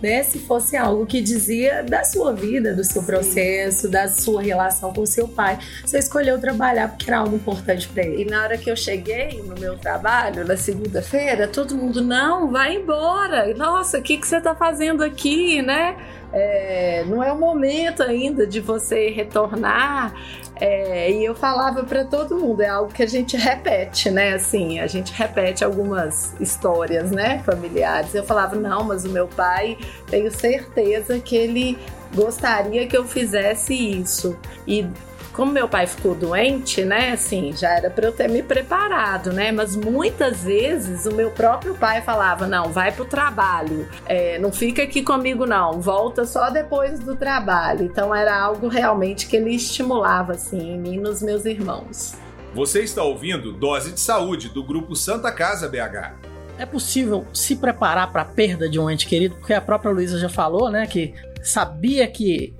né? 0.06 0.22
Se 0.22 0.38
fosse 0.38 0.78
algo 0.78 1.04
que 1.04 1.20
dizia 1.20 1.82
da 1.82 2.04
sua 2.04 2.32
vida, 2.32 2.76
do 2.76 2.84
seu 2.84 3.02
processo, 3.02 3.90
da 3.90 4.08
sua 4.08 4.40
relação 4.40 4.94
com 4.94 5.02
o 5.02 5.08
seu 5.08 5.28
pai. 5.28 5.58
Você 5.84 5.98
escolheu 5.98 6.40
trabalhar 6.40 6.90
porque 6.90 7.10
era 7.10 7.18
algo 7.18 7.36
importante 7.36 7.88
para 7.88 8.04
ele. 8.04 8.22
E 8.22 8.26
na 8.26 8.44
hora 8.44 8.56
que 8.56 8.70
eu 8.70 8.76
cheguei 8.76 9.42
no 9.42 9.60
meu 9.60 9.76
trabalho, 9.80 10.46
na 10.46 10.56
segunda-feira, 10.56 11.48
todo 11.48 11.76
mundo, 11.76 12.04
não, 12.04 12.52
vai 12.52 12.76
embora. 12.76 13.52
Nossa, 13.56 13.98
o 13.98 14.02
que, 14.04 14.18
que 14.18 14.28
você 14.28 14.40
tá 14.40 14.54
fazendo 14.54 15.04
aqui, 15.04 15.64
né? 15.64 15.98
É, 16.32 17.04
não 17.08 17.24
é 17.24 17.32
o 17.32 17.40
momento 17.40 18.04
ainda 18.04 18.46
de 18.46 18.60
você 18.60 19.10
retornar. 19.10 20.14
É, 20.58 21.12
e 21.12 21.26
eu 21.26 21.36
falava 21.36 21.84
para 21.84 22.06
todo 22.06 22.38
mundo, 22.38 22.62
é 22.62 22.70
algo 22.70 22.92
que 22.92 23.04
a 23.04 23.08
gente 23.08 23.36
repete, 23.36 24.10
né? 24.10 24.34
Assim, 24.34 24.80
a 24.80 24.88
gente 24.88 25.12
repete 25.14 25.64
algumas 25.64 26.34
histórias, 26.40 27.12
né, 27.12 27.42
familiares. 27.46 28.16
Eu 28.16 28.24
falava, 28.24 28.56
não, 28.56 28.84
mas 28.84 29.04
o 29.04 29.10
meu 29.10 29.28
pai, 29.28 29.78
tenho 30.08 30.32
certeza 30.32 31.20
que 31.20 31.36
ele 31.36 31.78
gostaria 32.14 32.88
que 32.88 32.96
eu 32.96 33.04
fizesse 33.06 33.74
isso. 33.74 34.38
E 34.66 34.88
como 35.36 35.52
meu 35.52 35.68
pai 35.68 35.86
ficou 35.86 36.16
doente, 36.16 36.84
né, 36.84 37.12
assim, 37.12 37.54
já 37.56 37.78
era 37.78 37.90
para 37.90 38.06
eu 38.06 38.12
ter 38.14 38.30
me 38.30 38.42
preparado, 38.42 39.34
né, 39.34 39.52
mas 39.52 39.76
muitas 39.76 40.44
vezes 40.44 41.06
o 41.06 41.14
meu 41.14 41.30
próprio 41.30 41.76
pai 41.76 42.02
falava, 42.02 42.48
não, 42.48 42.72
vai 42.72 42.92
pro 42.92 43.04
trabalho, 43.04 43.88
é, 44.06 44.40
não 44.40 44.52
fica 44.52 44.84
aqui 44.84 45.04
comigo 45.04 45.46
não, 45.46 45.82
volta 45.82 46.26
só 46.26 46.50
depois 46.50 47.00
do 47.00 47.16
trabalho. 47.16 47.86
Então 47.86 48.16
era 48.16 48.40
algo 48.40 48.68
realmente 48.68 49.28
que 49.28 49.36
ele 49.36 49.54
estimulava, 49.54 50.34
assim, 50.34 50.72
em 50.72 50.80
mim 50.80 50.94
e 50.96 51.00
nos 51.00 51.22
meus 51.22 51.46
irmãos. 51.46 52.16
Você 52.54 52.82
está 52.82 53.04
ouvindo 53.04 53.52
Dose 53.52 53.92
de 53.92 54.00
Saúde, 54.00 54.50
do 54.50 54.64
Grupo 54.64 54.96
Santa 54.96 55.32
Casa 55.32 55.68
BH. 55.68 56.14
É 56.58 56.66
possível 56.66 57.26
se 57.34 57.58
preparar 57.58 58.12
para 58.12 58.22
a 58.22 58.26
perda 58.26 58.70
de 58.70 58.80
um 58.80 58.90
ente 58.90 59.06
querido, 59.06 59.36
porque 59.36 59.54
a 59.54 59.60
própria 59.60 59.92
Luísa 59.92 60.18
já 60.18 60.30
falou, 60.30 60.72
né, 60.72 60.88
que 60.88 61.14
sabia 61.44 62.08
que 62.08 62.54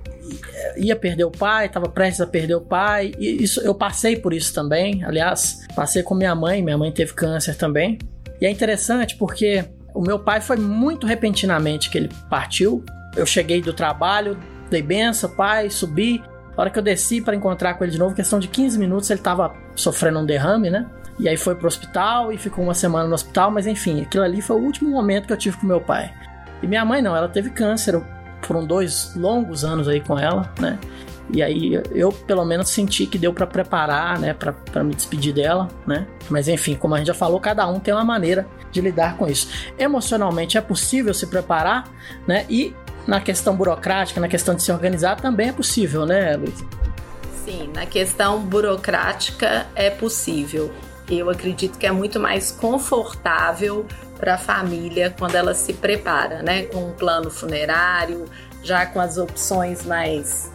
ia 0.76 0.96
perder 0.96 1.24
o 1.24 1.30
pai, 1.30 1.66
estava 1.66 1.88
prestes 1.88 2.20
a 2.20 2.26
perder 2.26 2.54
o 2.54 2.60
pai. 2.60 3.12
E 3.18 3.42
isso 3.42 3.60
eu 3.60 3.74
passei 3.74 4.16
por 4.16 4.32
isso 4.32 4.52
também. 4.54 5.04
Aliás, 5.04 5.66
passei 5.74 6.02
com 6.02 6.14
minha 6.14 6.34
mãe, 6.34 6.62
minha 6.62 6.78
mãe 6.78 6.92
teve 6.92 7.12
câncer 7.12 7.56
também. 7.56 7.98
E 8.40 8.46
é 8.46 8.50
interessante 8.50 9.16
porque 9.16 9.64
o 9.94 10.00
meu 10.00 10.18
pai 10.18 10.40
foi 10.40 10.56
muito 10.56 11.06
repentinamente 11.06 11.90
que 11.90 11.98
ele 11.98 12.10
partiu. 12.28 12.84
Eu 13.16 13.24
cheguei 13.24 13.62
do 13.62 13.72
trabalho, 13.72 14.38
dei 14.70 14.82
benção, 14.82 15.30
pai, 15.30 15.70
subi. 15.70 16.22
A 16.56 16.60
hora 16.60 16.70
que 16.70 16.78
eu 16.78 16.82
desci 16.82 17.20
para 17.20 17.34
encontrar 17.34 17.74
com 17.74 17.84
ele 17.84 17.92
de 17.92 17.98
novo, 17.98 18.14
questão 18.14 18.38
de 18.38 18.48
15 18.48 18.78
minutos, 18.78 19.10
ele 19.10 19.20
estava 19.20 19.54
sofrendo 19.74 20.18
um 20.20 20.26
derrame, 20.26 20.70
né? 20.70 20.86
E 21.18 21.28
aí 21.28 21.36
foi 21.36 21.54
pro 21.54 21.66
hospital 21.66 22.30
e 22.30 22.36
ficou 22.36 22.62
uma 22.62 22.74
semana 22.74 23.08
no 23.08 23.14
hospital, 23.14 23.50
mas 23.50 23.66
enfim, 23.66 24.02
aquilo 24.02 24.22
ali 24.22 24.42
foi 24.42 24.56
o 24.56 24.60
último 24.60 24.90
momento 24.90 25.26
que 25.26 25.32
eu 25.32 25.36
tive 25.36 25.56
com 25.56 25.66
meu 25.66 25.80
pai. 25.80 26.12
E 26.62 26.66
minha 26.66 26.84
mãe 26.84 27.00
não, 27.00 27.16
ela 27.16 27.28
teve 27.28 27.50
câncer 27.50 28.02
foram 28.46 28.64
dois 28.64 29.12
longos 29.16 29.64
anos 29.64 29.88
aí 29.88 30.00
com 30.00 30.18
ela, 30.18 30.52
né? 30.58 30.78
E 31.32 31.42
aí 31.42 31.82
eu 31.90 32.12
pelo 32.12 32.44
menos 32.44 32.68
senti 32.68 33.04
que 33.04 33.18
deu 33.18 33.32
para 33.32 33.46
preparar, 33.46 34.18
né, 34.18 34.32
para 34.34 34.84
me 34.84 34.94
despedir 34.94 35.34
dela, 35.34 35.68
né? 35.86 36.06
Mas 36.30 36.46
enfim, 36.46 36.76
como 36.76 36.94
a 36.94 36.98
gente 36.98 37.08
já 37.08 37.14
falou, 37.14 37.40
cada 37.40 37.66
um 37.66 37.80
tem 37.80 37.92
uma 37.92 38.04
maneira 38.04 38.46
de 38.70 38.80
lidar 38.80 39.16
com 39.16 39.26
isso. 39.26 39.48
Emocionalmente 39.78 40.56
é 40.56 40.60
possível 40.60 41.12
se 41.12 41.26
preparar, 41.26 41.88
né? 42.26 42.46
E 42.48 42.74
na 43.06 43.20
questão 43.20 43.56
burocrática, 43.56 44.20
na 44.20 44.28
questão 44.28 44.54
de 44.54 44.62
se 44.62 44.70
organizar 44.70 45.16
também 45.20 45.48
é 45.48 45.52
possível, 45.52 46.06
né, 46.06 46.36
Luiz? 46.36 46.64
Sim, 47.44 47.70
na 47.74 47.86
questão 47.86 48.40
burocrática 48.40 49.66
é 49.74 49.90
possível. 49.90 50.72
Eu 51.08 51.30
acredito 51.30 51.78
que 51.78 51.86
é 51.86 51.92
muito 51.92 52.18
mais 52.18 52.50
confortável 52.50 53.86
para 54.18 54.34
a 54.34 54.38
família 54.38 55.14
quando 55.16 55.34
ela 55.34 55.54
se 55.54 55.72
prepara, 55.72 56.42
né? 56.42 56.64
Com 56.64 56.88
um 56.88 56.92
plano 56.92 57.30
funerário, 57.30 58.24
já 58.62 58.86
com 58.86 59.00
as 59.00 59.18
opções 59.18 59.84
mais 59.84 60.50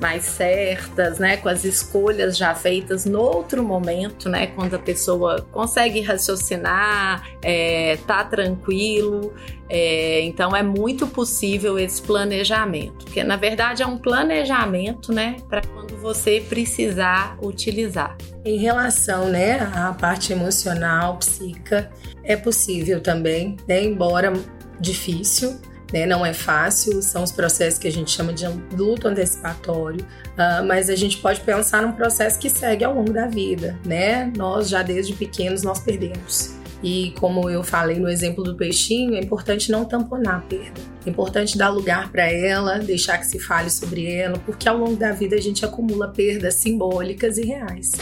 mais 0.00 0.24
certas, 0.24 1.18
né, 1.18 1.36
com 1.36 1.48
as 1.48 1.64
escolhas 1.64 2.36
já 2.36 2.54
feitas 2.54 3.04
no 3.04 3.20
outro 3.20 3.62
momento, 3.62 4.28
né, 4.28 4.48
quando 4.48 4.74
a 4.74 4.78
pessoa 4.78 5.46
consegue 5.52 6.00
raciocinar, 6.00 7.28
é, 7.42 7.98
tá 8.06 8.24
tranquilo. 8.24 9.34
É, 9.72 10.22
então 10.22 10.56
é 10.56 10.64
muito 10.64 11.06
possível 11.06 11.78
esse 11.78 12.02
planejamento, 12.02 13.04
porque 13.04 13.22
na 13.22 13.36
verdade 13.36 13.84
é 13.84 13.86
um 13.86 13.96
planejamento, 13.96 15.12
né, 15.12 15.36
para 15.48 15.62
quando 15.62 15.96
você 15.96 16.44
precisar 16.48 17.38
utilizar. 17.40 18.16
Em 18.44 18.58
relação, 18.58 19.28
né, 19.28 19.60
à 19.72 19.92
parte 19.92 20.32
emocional, 20.32 21.18
psíquica, 21.18 21.88
é 22.24 22.34
possível 22.34 23.00
também, 23.00 23.56
né, 23.68 23.84
embora 23.84 24.32
difícil, 24.80 25.60
né? 25.92 26.06
Não 26.06 26.24
é 26.24 26.32
fácil, 26.32 27.02
são 27.02 27.22
os 27.22 27.32
processos 27.32 27.78
que 27.78 27.88
a 27.88 27.92
gente 27.92 28.10
chama 28.10 28.32
de 28.32 28.46
luto 28.72 29.08
antecipatório, 29.08 30.04
uh, 30.04 30.64
mas 30.66 30.88
a 30.88 30.96
gente 30.96 31.18
pode 31.18 31.40
pensar 31.40 31.82
num 31.82 31.92
processo 31.92 32.38
que 32.38 32.48
segue 32.48 32.84
ao 32.84 32.94
longo 32.94 33.12
da 33.12 33.26
vida, 33.26 33.78
né? 33.84 34.32
Nós 34.36 34.68
já 34.68 34.82
desde 34.82 35.12
pequenos 35.12 35.62
nós 35.62 35.80
perdemos. 35.80 36.60
E 36.82 37.12
como 37.18 37.50
eu 37.50 37.62
falei 37.62 37.98
no 37.98 38.08
exemplo 38.08 38.42
do 38.42 38.54
peixinho, 38.54 39.14
é 39.14 39.20
importante 39.20 39.70
não 39.70 39.84
tamponar 39.84 40.36
a 40.36 40.40
perda. 40.40 40.80
É 41.04 41.10
importante 41.10 41.58
dar 41.58 41.68
lugar 41.68 42.10
para 42.10 42.30
ela, 42.30 42.78
deixar 42.78 43.18
que 43.18 43.26
se 43.26 43.38
fale 43.38 43.68
sobre 43.68 44.10
ela, 44.10 44.38
porque 44.38 44.66
ao 44.66 44.78
longo 44.78 44.96
da 44.96 45.12
vida 45.12 45.36
a 45.36 45.40
gente 45.40 45.64
acumula 45.64 46.08
perdas 46.08 46.54
simbólicas 46.54 47.36
e 47.36 47.44
reais. 47.44 47.92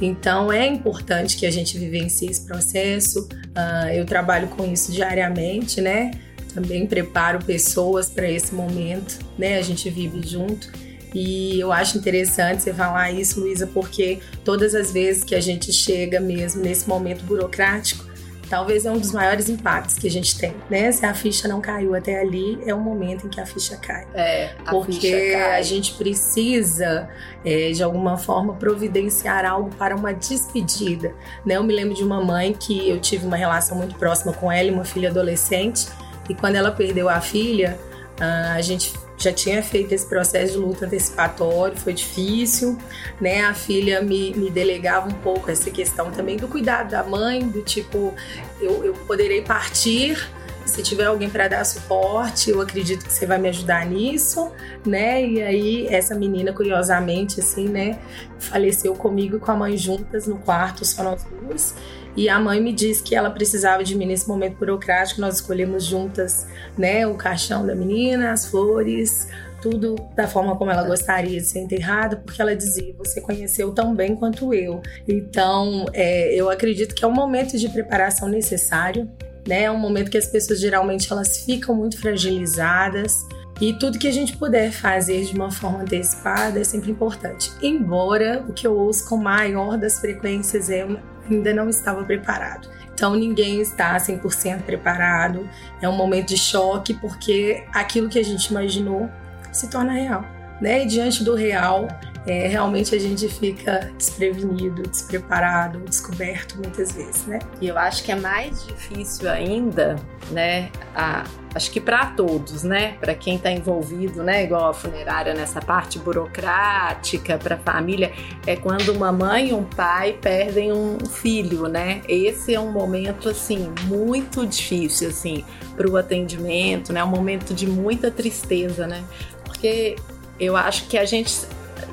Então 0.00 0.50
é 0.50 0.66
importante 0.66 1.36
que 1.36 1.44
a 1.44 1.50
gente 1.50 1.78
vivencie 1.78 2.30
esse 2.30 2.46
processo. 2.46 3.28
Uh, 3.50 3.92
eu 3.92 4.06
trabalho 4.06 4.48
com 4.48 4.64
isso 4.64 4.90
diariamente, 4.90 5.80
né? 5.82 6.10
Também 6.54 6.86
preparo 6.86 7.44
pessoas 7.44 8.08
para 8.08 8.30
esse 8.30 8.54
momento, 8.54 9.18
né? 9.38 9.58
A 9.58 9.62
gente 9.62 9.88
vive 9.90 10.26
junto. 10.26 10.70
E 11.14 11.60
eu 11.60 11.70
acho 11.70 11.98
interessante 11.98 12.62
você 12.62 12.72
falar 12.72 13.10
isso, 13.12 13.40
Luísa, 13.40 13.66
porque 13.66 14.20
todas 14.44 14.74
as 14.74 14.92
vezes 14.92 15.22
que 15.22 15.34
a 15.34 15.40
gente 15.40 15.72
chega 15.72 16.18
mesmo 16.20 16.62
nesse 16.62 16.88
momento 16.88 17.22
burocrático, 17.24 18.12
talvez 18.52 18.84
é 18.84 18.90
um 18.90 18.98
dos 18.98 19.12
maiores 19.12 19.48
impactos 19.48 19.96
que 19.98 20.06
a 20.06 20.10
gente 20.10 20.38
tem, 20.38 20.54
né? 20.68 20.92
Se 20.92 21.06
a 21.06 21.14
ficha 21.14 21.48
não 21.48 21.58
caiu 21.58 21.94
até 21.94 22.20
ali, 22.20 22.58
é 22.66 22.74
o 22.74 22.78
momento 22.78 23.26
em 23.26 23.30
que 23.30 23.40
a 23.40 23.46
ficha 23.46 23.78
cai. 23.78 24.06
É, 24.12 24.50
a 24.66 24.70
porque 24.70 24.92
ficha 24.92 25.32
cai. 25.32 25.58
a 25.58 25.62
gente 25.62 25.94
precisa, 25.94 27.08
é, 27.42 27.70
de 27.70 27.82
alguma 27.82 28.18
forma, 28.18 28.52
providenciar 28.52 29.46
algo 29.46 29.74
para 29.76 29.96
uma 29.96 30.12
despedida. 30.12 31.14
Né? 31.46 31.56
Eu 31.56 31.64
me 31.64 31.74
lembro 31.74 31.94
de 31.94 32.02
uma 32.02 32.22
mãe 32.22 32.52
que 32.52 32.90
eu 32.90 33.00
tive 33.00 33.26
uma 33.26 33.36
relação 33.36 33.74
muito 33.74 33.94
próxima 33.94 34.34
com 34.34 34.52
ela, 34.52 34.70
uma 34.70 34.84
filha 34.84 35.08
adolescente, 35.08 35.86
e 36.28 36.34
quando 36.34 36.56
ela 36.56 36.70
perdeu 36.70 37.08
a 37.08 37.20
filha, 37.20 37.78
a 38.18 38.60
gente 38.60 38.92
já 39.16 39.32
tinha 39.32 39.62
feito 39.62 39.92
esse 39.92 40.06
processo 40.06 40.52
de 40.54 40.58
luta 40.58 40.86
antecipatório, 40.86 41.76
foi 41.76 41.92
difícil, 41.92 42.76
né? 43.20 43.42
A 43.42 43.54
filha 43.54 44.02
me, 44.02 44.32
me 44.34 44.50
delegava 44.50 45.08
um 45.08 45.14
pouco 45.14 45.50
essa 45.50 45.70
questão 45.70 46.10
também 46.10 46.36
do 46.36 46.48
cuidado 46.48 46.90
da 46.90 47.02
mãe, 47.02 47.46
do 47.46 47.62
tipo, 47.62 48.12
eu, 48.60 48.84
eu 48.84 48.94
poderei 49.06 49.42
partir, 49.42 50.28
se 50.64 50.82
tiver 50.82 51.04
alguém 51.04 51.28
para 51.28 51.48
dar 51.48 51.64
suporte, 51.64 52.50
eu 52.50 52.60
acredito 52.60 53.04
que 53.04 53.12
você 53.12 53.26
vai 53.26 53.38
me 53.38 53.48
ajudar 53.48 53.86
nisso, 53.86 54.50
né? 54.84 55.24
E 55.24 55.42
aí 55.42 55.86
essa 55.88 56.14
menina, 56.14 56.52
curiosamente, 56.52 57.40
assim, 57.40 57.68
né, 57.68 57.98
faleceu 58.38 58.94
comigo 58.94 59.36
e 59.36 59.40
com 59.40 59.50
a 59.50 59.56
mãe 59.56 59.76
juntas 59.76 60.26
no 60.26 60.38
quarto, 60.38 60.84
só 60.84 61.02
nós 61.02 61.24
duas. 61.24 61.74
E 62.16 62.28
a 62.28 62.38
mãe 62.38 62.60
me 62.60 62.72
disse 62.72 63.02
que 63.02 63.14
ela 63.14 63.30
precisava 63.30 63.82
de 63.82 63.94
mim 63.94 64.06
nesse 64.06 64.28
momento 64.28 64.58
burocrático. 64.58 65.20
Nós 65.20 65.36
escolhemos 65.36 65.84
juntas, 65.84 66.46
né, 66.76 67.06
o 67.06 67.14
caixão 67.14 67.66
da 67.66 67.74
menina, 67.74 68.32
as 68.32 68.46
flores, 68.46 69.28
tudo 69.62 69.94
da 70.14 70.26
forma 70.26 70.56
como 70.56 70.70
ela 70.70 70.82
gostaria 70.82 71.40
de 71.40 71.46
ser 71.46 71.60
enterrada, 71.60 72.16
porque 72.16 72.42
ela 72.42 72.54
dizia: 72.54 72.94
Você 72.98 73.20
conheceu 73.20 73.72
tão 73.72 73.94
bem 73.94 74.14
quanto 74.14 74.52
eu. 74.52 74.82
Então, 75.08 75.86
é, 75.94 76.34
eu 76.34 76.50
acredito 76.50 76.94
que 76.94 77.04
é 77.04 77.08
um 77.08 77.14
momento 77.14 77.56
de 77.56 77.68
preparação 77.68 78.28
necessário, 78.28 79.08
né? 79.46 79.64
É 79.64 79.70
um 79.70 79.78
momento 79.78 80.10
que 80.10 80.18
as 80.18 80.26
pessoas 80.26 80.60
geralmente 80.60 81.10
elas 81.10 81.38
ficam 81.44 81.74
muito 81.74 81.98
fragilizadas. 81.98 83.26
E 83.60 83.72
tudo 83.74 83.98
que 83.98 84.08
a 84.08 84.12
gente 84.12 84.36
puder 84.36 84.72
fazer 84.72 85.24
de 85.24 85.34
uma 85.34 85.50
forma 85.50 85.82
antecipada 85.82 86.58
é 86.58 86.64
sempre 86.64 86.90
importante. 86.90 87.52
Embora 87.62 88.44
o 88.48 88.52
que 88.52 88.66
eu 88.66 88.76
ouço 88.76 89.08
com 89.08 89.16
maior 89.16 89.78
das 89.78 90.00
frequências 90.00 90.68
é 90.68 90.84
ainda 91.30 91.52
não 91.52 91.68
estava 91.68 92.04
preparado. 92.04 92.68
Então 92.92 93.14
ninguém 93.14 93.60
está 93.60 93.96
100% 93.96 94.62
preparado. 94.62 95.48
É 95.80 95.88
um 95.88 95.96
momento 95.96 96.28
de 96.28 96.38
choque 96.38 96.94
porque 96.94 97.64
aquilo 97.72 98.08
que 98.08 98.18
a 98.18 98.24
gente 98.24 98.46
imaginou 98.46 99.10
se 99.50 99.68
torna 99.68 99.92
real. 99.92 100.24
Né? 100.60 100.84
E 100.84 100.86
diante 100.86 101.24
do 101.24 101.34
real, 101.34 101.88
é, 102.26 102.46
realmente 102.46 102.94
a 102.94 102.98
gente 102.98 103.28
fica 103.28 103.90
desprevenido, 103.96 104.82
despreparado, 104.82 105.80
descoberto 105.80 106.56
muitas 106.56 106.92
vezes, 106.92 107.26
né? 107.26 107.40
E 107.60 107.66
eu 107.66 107.76
acho 107.76 108.04
que 108.04 108.12
é 108.12 108.14
mais 108.14 108.64
difícil 108.64 109.28
ainda, 109.28 109.96
né? 110.30 110.70
A, 110.94 111.24
acho 111.52 111.70
que 111.72 111.80
para 111.80 112.06
todos, 112.06 112.62
né? 112.62 112.92
Para 113.00 113.12
quem 113.14 113.36
está 113.36 113.50
envolvido, 113.50 114.22
né? 114.22 114.44
Igual 114.44 114.70
a 114.70 114.74
funerária 114.74 115.34
nessa 115.34 115.60
parte 115.60 115.98
burocrática, 115.98 117.36
para 117.38 117.56
a 117.56 117.58
família, 117.58 118.12
é 118.46 118.54
quando 118.54 118.90
uma 118.90 119.10
mãe 119.10 119.48
e 119.48 119.52
um 119.52 119.64
pai 119.64 120.16
perdem 120.20 120.72
um 120.72 121.00
filho, 121.00 121.66
né? 121.66 122.02
Esse 122.08 122.54
é 122.54 122.60
um 122.60 122.70
momento 122.70 123.28
assim 123.28 123.72
muito 123.82 124.46
difícil, 124.46 125.08
assim, 125.08 125.44
para 125.76 125.90
o 125.90 125.96
atendimento, 125.96 126.92
né? 126.92 127.02
Um 127.02 127.08
momento 127.08 127.52
de 127.52 127.66
muita 127.66 128.12
tristeza, 128.12 128.86
né? 128.86 129.02
Porque 129.44 129.96
eu 130.38 130.56
acho 130.56 130.86
que 130.86 130.96
a 130.96 131.04
gente 131.04 131.46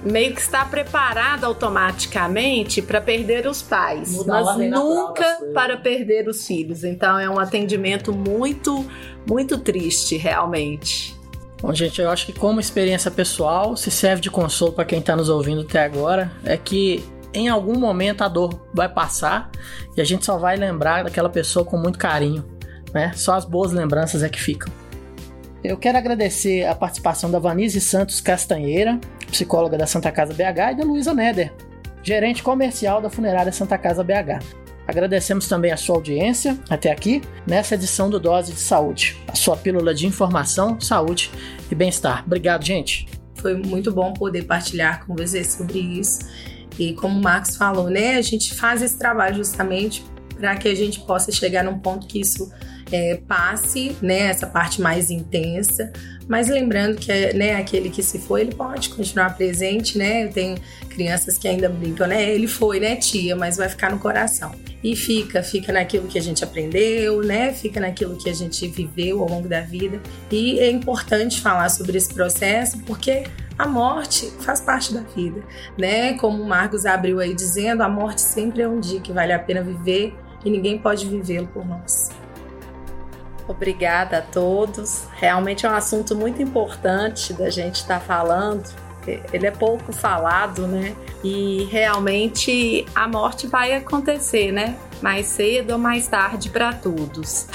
meio 0.03 0.33
que 0.33 0.41
está 0.41 0.65
preparado 0.65 1.43
automaticamente 1.43 2.81
para 2.81 3.01
perder 3.01 3.47
os 3.47 3.61
pais, 3.61 4.11
Mudar 4.13 4.43
mas 4.43 4.69
nunca 4.69 5.39
para 5.53 5.77
perder 5.77 6.27
os 6.27 6.45
filhos. 6.45 6.83
Então 6.83 7.19
é 7.19 7.29
um 7.29 7.39
atendimento 7.39 8.13
muito, 8.13 8.85
muito 9.27 9.57
triste, 9.57 10.17
realmente. 10.17 11.17
Bom, 11.61 11.73
gente, 11.73 12.01
eu 12.01 12.09
acho 12.09 12.25
que 12.25 12.33
como 12.33 12.59
experiência 12.59 13.11
pessoal, 13.11 13.75
se 13.75 13.91
serve 13.91 14.21
de 14.21 14.31
consolo 14.31 14.71
para 14.71 14.85
quem 14.85 14.99
está 14.99 15.15
nos 15.15 15.27
ouvindo 15.27 15.61
até 15.61 15.83
agora, 15.83 16.31
é 16.45 16.55
que 16.55 17.03
em 17.33 17.49
algum 17.49 17.77
momento 17.77 18.23
a 18.23 18.27
dor 18.27 18.59
vai 18.73 18.87
passar 18.87 19.51
e 19.95 20.01
a 20.01 20.03
gente 20.03 20.25
só 20.25 20.37
vai 20.37 20.55
lembrar 20.55 21.03
daquela 21.03 21.29
pessoa 21.29 21.65
com 21.65 21.77
muito 21.77 21.99
carinho, 21.99 22.45
né? 22.93 23.11
Só 23.13 23.33
as 23.33 23.43
boas 23.43 23.73
lembranças 23.73 24.23
é 24.23 24.29
que 24.29 24.39
ficam. 24.39 24.71
Eu 25.61 25.77
quero 25.77 25.97
agradecer 25.97 26.65
a 26.65 26.73
participação 26.73 27.29
da 27.29 27.37
Vanise 27.37 27.81
Santos 27.81 28.21
Castanheira, 28.21 28.97
psicóloga 29.29 29.77
da 29.77 29.85
Santa 29.85 30.09
Casa 30.09 30.33
BH, 30.33 30.71
e 30.71 30.75
da 30.75 30.83
Luísa 30.85 31.13
Neder, 31.13 31.53
gerente 32.01 32.41
comercial 32.41 33.01
da 33.01 33.09
Funerária 33.09 33.51
Santa 33.51 33.77
Casa 33.77 34.01
BH. 34.01 34.39
Agradecemos 34.87 35.49
também 35.49 35.71
a 35.71 35.77
sua 35.77 35.97
audiência 35.97 36.57
até 36.69 36.89
aqui 36.89 37.21
nessa 37.45 37.75
edição 37.75 38.09
do 38.09 38.21
Dose 38.21 38.53
de 38.53 38.59
Saúde, 38.59 39.17
a 39.27 39.35
sua 39.35 39.57
pílula 39.57 39.93
de 39.93 40.07
informação, 40.07 40.79
saúde 40.79 41.29
e 41.69 41.75
bem-estar. 41.75 42.23
Obrigado, 42.25 42.65
gente. 42.65 43.05
Foi 43.35 43.53
muito 43.53 43.91
bom 43.91 44.13
poder 44.13 44.45
partilhar 44.45 45.05
com 45.05 45.13
vocês 45.13 45.47
sobre 45.51 45.77
isso. 45.77 46.19
E 46.79 46.93
como 46.93 47.19
o 47.19 47.21
Marcos 47.21 47.57
falou, 47.57 47.89
né, 47.89 48.15
a 48.15 48.21
gente 48.21 48.55
faz 48.55 48.81
esse 48.81 48.97
trabalho 48.97 49.35
justamente 49.35 50.05
para 50.39 50.55
que 50.55 50.69
a 50.69 50.75
gente 50.75 51.01
possa 51.01 51.33
chegar 51.33 51.65
num 51.65 51.77
ponto 51.77 52.07
que 52.07 52.21
isso 52.21 52.49
é, 52.91 53.19
passe, 53.27 53.95
né, 54.01 54.27
essa 54.27 54.47
parte 54.47 54.81
mais 54.81 55.09
intensa, 55.09 55.91
mas 56.29 56.47
lembrando 56.47 56.97
que 56.97 57.33
né, 57.33 57.55
aquele 57.55 57.89
que 57.89 58.03
se 58.03 58.19
foi, 58.19 58.41
ele 58.41 58.53
pode 58.53 58.89
continuar 58.89 59.35
presente, 59.35 59.97
né? 59.97 60.25
Eu 60.25 60.29
tenho 60.29 60.57
crianças 60.87 61.39
que 61.39 61.47
ainda 61.47 61.67
brincam, 61.67 62.05
né? 62.05 62.31
Ele 62.31 62.45
foi, 62.45 62.79
né, 62.79 62.95
tia, 62.97 63.35
mas 63.35 63.57
vai 63.57 63.67
ficar 63.67 63.89
no 63.89 63.97
coração. 63.97 64.51
E 64.83 64.95
fica, 64.95 65.41
fica 65.41 65.73
naquilo 65.73 66.07
que 66.07 66.19
a 66.19 66.21
gente 66.21 66.43
aprendeu, 66.43 67.23
né? 67.23 67.51
Fica 67.51 67.79
naquilo 67.79 68.15
que 68.15 68.29
a 68.29 68.33
gente 68.33 68.67
viveu 68.67 69.23
ao 69.23 69.27
longo 69.27 69.47
da 69.47 69.61
vida. 69.61 69.99
E 70.29 70.59
é 70.59 70.69
importante 70.69 71.41
falar 71.41 71.69
sobre 71.69 71.97
esse 71.97 72.13
processo 72.13 72.77
porque 72.83 73.23
a 73.57 73.67
morte 73.67 74.31
faz 74.39 74.61
parte 74.61 74.93
da 74.93 75.01
vida, 75.01 75.43
né? 75.79 76.13
Como 76.13 76.43
o 76.43 76.47
Marcos 76.47 76.85
abriu 76.85 77.19
aí 77.19 77.33
dizendo, 77.33 77.81
a 77.81 77.89
morte 77.89 78.21
sempre 78.21 78.61
é 78.61 78.67
um 78.67 78.79
dia 78.79 79.01
que 79.01 79.11
vale 79.11 79.33
a 79.33 79.39
pena 79.39 79.63
viver 79.63 80.13
e 80.45 80.49
ninguém 80.51 80.77
pode 80.77 81.07
vivê-lo 81.07 81.47
por 81.47 81.65
nós. 81.67 82.09
Obrigada 83.49 84.19
a 84.19 84.21
todos. 84.21 85.07
Realmente 85.15 85.65
é 85.65 85.69
um 85.69 85.73
assunto 85.73 86.15
muito 86.15 86.39
importante 86.39 87.33
da 87.33 87.49
gente 87.49 87.77
estar 87.77 87.99
tá 87.99 87.99
falando. 87.99 88.63
Ele 89.33 89.47
é 89.47 89.51
pouco 89.51 89.91
falado, 89.91 90.67
né? 90.67 90.95
E 91.23 91.63
realmente 91.71 92.85
a 92.93 93.07
morte 93.07 93.47
vai 93.47 93.73
acontecer, 93.73 94.51
né? 94.51 94.77
Mais 95.01 95.25
cedo 95.25 95.71
ou 95.71 95.79
mais 95.79 96.07
tarde 96.07 96.47
para 96.51 96.73
todos. 96.73 97.47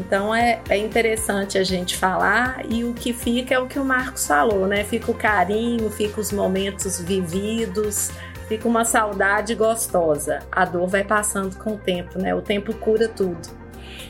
Então 0.00 0.34
é, 0.34 0.60
é 0.68 0.76
interessante 0.76 1.56
a 1.56 1.62
gente 1.62 1.96
falar 1.96 2.64
e 2.68 2.82
o 2.82 2.92
que 2.92 3.12
fica 3.12 3.54
é 3.54 3.60
o 3.60 3.68
que 3.68 3.78
o 3.78 3.84
Marcos 3.84 4.26
falou, 4.26 4.66
né? 4.66 4.82
Fica 4.82 5.12
o 5.12 5.14
carinho, 5.14 5.88
fica 5.88 6.20
os 6.20 6.32
momentos 6.32 7.00
vividos, 7.00 8.10
fica 8.48 8.66
uma 8.66 8.84
saudade 8.84 9.54
gostosa. 9.54 10.40
A 10.50 10.64
dor 10.64 10.88
vai 10.88 11.04
passando 11.04 11.56
com 11.58 11.74
o 11.74 11.78
tempo, 11.78 12.18
né? 12.18 12.34
O 12.34 12.42
tempo 12.42 12.74
cura 12.74 13.06
tudo. 13.06 13.57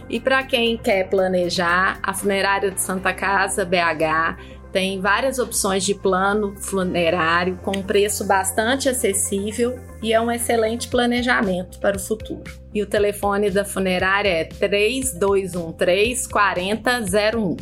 E 0.09 0.19
para 0.19 0.43
quem 0.43 0.77
quer 0.77 1.09
planejar, 1.09 1.99
a 2.03 2.15
Funerária 2.15 2.71
de 2.71 2.81
Santa 2.81 3.13
Casa 3.13 3.65
BH 3.65 4.59
tem 4.73 5.01
várias 5.01 5.39
opções 5.39 5.85
de 5.85 5.95
plano 5.95 6.55
funerário 6.59 7.59
com 7.63 7.77
um 7.77 7.83
preço 7.83 8.27
bastante 8.27 8.89
acessível 8.89 9.79
e 10.03 10.13
é 10.13 10.21
um 10.21 10.31
excelente 10.31 10.89
planejamento 10.89 11.79
para 11.79 11.97
o 11.97 12.01
futuro. 12.01 12.45
E 12.75 12.83
o 12.83 12.87
telefone 12.87 13.51
da 13.51 13.65
funerária 13.65 14.29
é 14.29 14.45
3213 14.45 16.29
4001. 16.29 17.57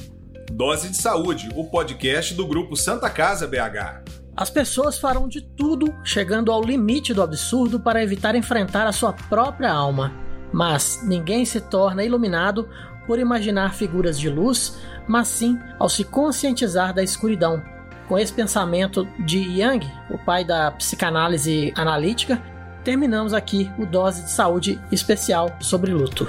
Dose 0.52 0.88
de 0.90 0.96
Saúde, 0.96 1.48
o 1.54 1.64
podcast 1.64 2.34
do 2.34 2.46
grupo 2.46 2.76
Santa 2.76 3.08
Casa 3.08 3.46
BH. 3.46 4.04
As 4.36 4.50
pessoas 4.50 4.98
farão 4.98 5.28
de 5.28 5.40
tudo, 5.40 5.94
chegando 6.04 6.52
ao 6.52 6.62
limite 6.62 7.14
do 7.14 7.22
absurdo 7.22 7.80
para 7.80 8.02
evitar 8.02 8.34
enfrentar 8.34 8.86
a 8.86 8.92
sua 8.92 9.12
própria 9.12 9.72
alma. 9.72 10.25
Mas 10.52 11.00
ninguém 11.02 11.44
se 11.44 11.60
torna 11.60 12.04
iluminado 12.04 12.68
por 13.06 13.18
imaginar 13.18 13.74
figuras 13.74 14.18
de 14.18 14.28
luz, 14.28 14.78
mas 15.06 15.28
sim 15.28 15.58
ao 15.78 15.88
se 15.88 16.04
conscientizar 16.04 16.92
da 16.92 17.02
escuridão. 17.02 17.62
Com 18.08 18.18
esse 18.18 18.32
pensamento 18.32 19.06
de 19.18 19.38
Yang, 19.38 19.90
o 20.10 20.18
pai 20.18 20.44
da 20.44 20.70
psicanálise 20.70 21.72
analítica, 21.76 22.40
terminamos 22.84 23.32
aqui 23.32 23.70
o 23.78 23.84
Dose 23.84 24.22
de 24.22 24.30
Saúde 24.30 24.80
especial 24.92 25.56
sobre 25.60 25.92
luto. 25.92 26.28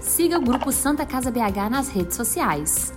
Siga 0.00 0.38
o 0.38 0.42
grupo 0.42 0.72
Santa 0.72 1.04
Casa 1.04 1.30
BH 1.30 1.70
nas 1.70 1.88
redes 1.90 2.16
sociais. 2.16 2.92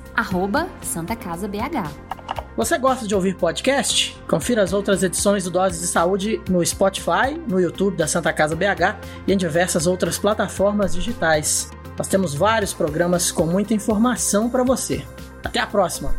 Santa 0.82 1.16
Casa 1.16 1.48
BH. 1.48 2.15
Você 2.56 2.78
gosta 2.78 3.06
de 3.06 3.14
ouvir 3.14 3.36
podcast? 3.36 4.18
Confira 4.30 4.64
as 4.64 4.72
outras 4.72 5.04
edições 5.04 5.44
do 5.44 5.52
Dose 5.52 5.78
de 5.78 5.88
Saúde 5.88 6.42
no 6.50 6.66
Spotify, 6.66 7.38
no 7.50 7.60
YouTube 7.60 7.98
da 7.98 8.08
Santa 8.08 8.32
Casa 8.32 8.56
BH 8.56 8.98
e 9.28 9.34
em 9.34 9.38
diversas 9.38 9.86
outras 9.86 10.18
plataformas 10.18 10.94
digitais. 10.94 11.70
Nós 11.98 12.08
temos 12.08 12.34
vários 12.34 12.74
programas 12.74 13.30
com 13.30 13.46
muita 13.46 13.74
informação 13.74 14.50
para 14.50 14.64
você. 14.64 15.04
Até 15.44 15.60
a 15.60 15.68
próxima! 15.68 16.16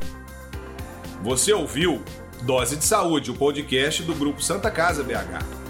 Você 1.22 1.54
ouviu 1.54 2.02
Dose 2.42 2.76
de 2.76 2.84
Saúde, 2.84 3.30
o 3.30 3.34
podcast 3.34 4.02
do 4.02 4.14
Grupo 4.14 4.42
Santa 4.42 4.70
Casa 4.70 5.02
BH. 5.02 5.65